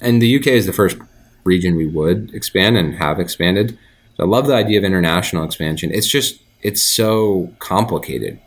And 0.00 0.20
the 0.20 0.36
UK 0.36 0.48
is 0.48 0.66
the 0.66 0.72
first 0.72 0.96
region 1.44 1.76
we 1.76 1.86
would 1.86 2.34
expand 2.34 2.76
and 2.76 2.94
have 2.96 3.20
expanded. 3.20 3.78
So 4.16 4.24
I 4.24 4.26
love 4.26 4.46
the 4.46 4.54
idea 4.54 4.78
of 4.78 4.84
international 4.84 5.44
expansion. 5.44 5.90
It's 5.92 6.08
just, 6.08 6.40
it's 6.62 6.82
so 6.82 7.52
complicated. 7.58 8.40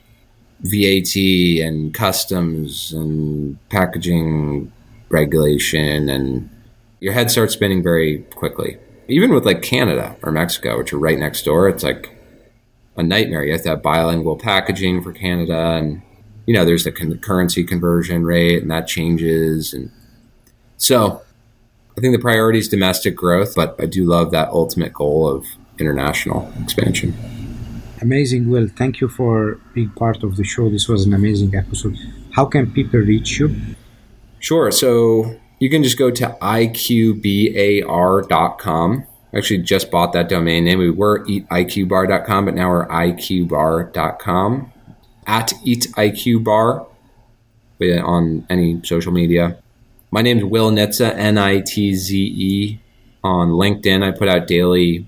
VAT 0.61 1.15
and 1.15 1.93
customs 1.93 2.93
and 2.93 3.57
packaging 3.69 4.71
regulation, 5.09 6.09
and 6.09 6.49
your 6.99 7.13
head 7.13 7.29
starts 7.29 7.53
spinning 7.53 7.83
very 7.83 8.19
quickly. 8.35 8.77
Even 9.07 9.33
with 9.33 9.45
like 9.45 9.61
Canada 9.61 10.15
or 10.23 10.31
Mexico, 10.31 10.77
which 10.77 10.91
are 10.93 10.97
right 10.97 11.19
next 11.19 11.43
door, 11.43 11.69
it's 11.69 11.83
like 11.83 12.15
a 12.97 13.03
nightmare. 13.03 13.43
You 13.43 13.53
have 13.53 13.63
to 13.63 13.69
have 13.69 13.83
bilingual 13.83 14.37
packaging 14.37 15.03
for 15.03 15.11
Canada, 15.11 15.73
and 15.73 16.01
you 16.45 16.53
know 16.53 16.65
there's 16.65 16.83
the 16.83 16.91
con- 16.91 17.17
currency 17.19 17.63
conversion 17.63 18.23
rate, 18.23 18.61
and 18.61 18.71
that 18.71 18.87
changes. 18.87 19.73
And 19.73 19.91
so, 20.77 21.21
I 21.97 22.01
think 22.01 22.15
the 22.15 22.21
priority 22.21 22.59
is 22.59 22.67
domestic 22.67 23.15
growth, 23.15 23.55
but 23.55 23.75
I 23.79 23.85
do 23.85 24.05
love 24.05 24.31
that 24.31 24.49
ultimate 24.49 24.93
goal 24.93 25.27
of 25.27 25.45
international 25.79 26.51
expansion. 26.61 27.13
Amazing, 28.01 28.49
Will. 28.49 28.67
Thank 28.67 29.01
you 29.01 29.07
for 29.07 29.59
being 29.73 29.89
part 29.89 30.23
of 30.23 30.35
the 30.35 30.43
show. 30.43 30.69
This 30.69 30.87
was 30.87 31.05
an 31.05 31.13
amazing 31.13 31.55
episode. 31.55 31.97
How 32.31 32.45
can 32.45 32.71
people 32.71 32.99
reach 32.99 33.39
you? 33.39 33.55
Sure. 34.39 34.69
So 34.71 35.39
you 35.65 35.71
can 35.71 35.81
just 35.81 35.97
go 35.97 36.11
to 36.11 36.37
iqbar.com 36.41 37.07
actually 39.35 39.61
just 39.61 39.91
bought 39.91 40.13
that 40.13 40.29
domain 40.29 40.63
name. 40.63 40.79
We 40.79 40.89
were 40.89 41.25
eatiqbar.com, 41.25 42.45
but 42.45 42.55
now 42.55 42.69
we're 42.69 42.87
iqbar.com. 42.87 44.71
At 45.27 45.49
eatiqbar 45.65 46.87
on 48.03 48.45
any 48.49 48.81
social 48.83 49.11
media. 49.11 49.57
My 50.11 50.21
name 50.21 50.37
is 50.37 50.45
Will 50.45 50.71
Nitze, 50.71 51.13
N 51.15 51.37
I 51.37 51.59
T 51.59 51.93
Z 51.93 52.15
E. 52.17 52.79
On 53.23 53.49
LinkedIn, 53.49 54.03
I 54.03 54.15
put 54.15 54.29
out 54.29 54.47
daily 54.47 55.07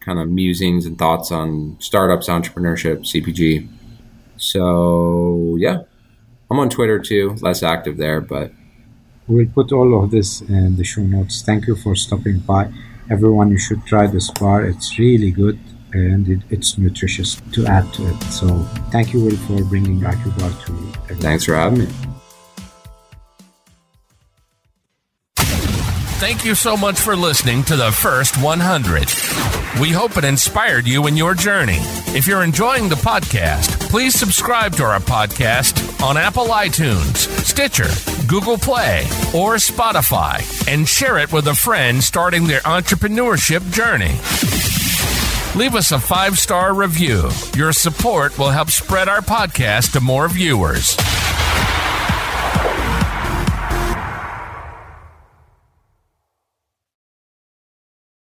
kind 0.00 0.18
of 0.18 0.28
musings 0.28 0.86
and 0.86 0.98
thoughts 0.98 1.30
on 1.30 1.76
startups, 1.80 2.28
entrepreneurship, 2.28 3.00
CPG. 3.00 3.68
So, 4.38 5.56
yeah. 5.58 5.82
I'm 6.50 6.58
on 6.58 6.70
Twitter 6.70 6.98
too, 6.98 7.36
less 7.40 7.62
active 7.62 7.98
there, 7.98 8.20
but. 8.22 8.52
We'll 9.28 9.46
put 9.46 9.72
all 9.72 10.02
of 10.02 10.10
this 10.10 10.40
in 10.40 10.76
the 10.76 10.84
show 10.84 11.02
notes. 11.02 11.42
Thank 11.42 11.66
you 11.66 11.76
for 11.76 11.94
stopping 11.94 12.38
by 12.40 12.72
everyone 13.10 13.50
you 13.50 13.58
should 13.58 13.84
try 13.86 14.06
this 14.06 14.30
bar 14.32 14.64
it's 14.64 14.98
really 14.98 15.30
good 15.30 15.58
and 15.92 16.28
it, 16.28 16.40
it's 16.50 16.76
nutritious 16.76 17.40
to 17.52 17.66
add 17.66 17.90
to 17.94 18.06
it 18.06 18.22
so 18.24 18.46
thank 18.92 19.12
you 19.12 19.24
will 19.24 19.36
for 19.48 19.62
bringing 19.64 20.00
IQ 20.00 20.38
bar 20.38 20.50
to 20.50 20.72
everyone. 21.04 21.22
thanks 21.22 21.44
for 21.44 21.54
having 21.54 21.80
me 21.80 21.88
Thank 26.20 26.44
you 26.44 26.56
so 26.56 26.76
much 26.76 26.98
for 26.98 27.14
listening 27.14 27.62
to 27.62 27.76
the 27.76 27.92
first 27.92 28.42
100. 28.42 29.80
We 29.80 29.90
hope 29.90 30.16
it 30.16 30.24
inspired 30.24 30.84
you 30.84 31.06
in 31.06 31.16
your 31.16 31.32
journey. 31.32 31.78
If 32.08 32.26
you're 32.26 32.42
enjoying 32.42 32.88
the 32.88 32.96
podcast, 32.96 33.88
please 33.88 34.16
subscribe 34.16 34.74
to 34.74 34.82
our 34.82 34.98
podcast 34.98 36.02
on 36.02 36.16
Apple 36.16 36.46
iTunes, 36.46 37.28
Stitcher, 37.44 37.86
Google 38.28 38.58
Play, 38.58 39.04
or 39.34 39.54
Spotify, 39.54 40.44
and 40.70 40.86
share 40.86 41.16
it 41.16 41.32
with 41.32 41.46
a 41.46 41.54
friend 41.54 42.04
starting 42.04 42.46
their 42.46 42.60
entrepreneurship 42.60 43.62
journey. 43.72 44.18
Leave 45.58 45.74
us 45.74 45.92
a 45.92 45.98
five 45.98 46.38
star 46.38 46.74
review. 46.74 47.30
Your 47.56 47.72
support 47.72 48.38
will 48.38 48.50
help 48.50 48.68
spread 48.68 49.08
our 49.08 49.22
podcast 49.22 49.92
to 49.92 50.02
more 50.02 50.28
viewers. 50.28 50.94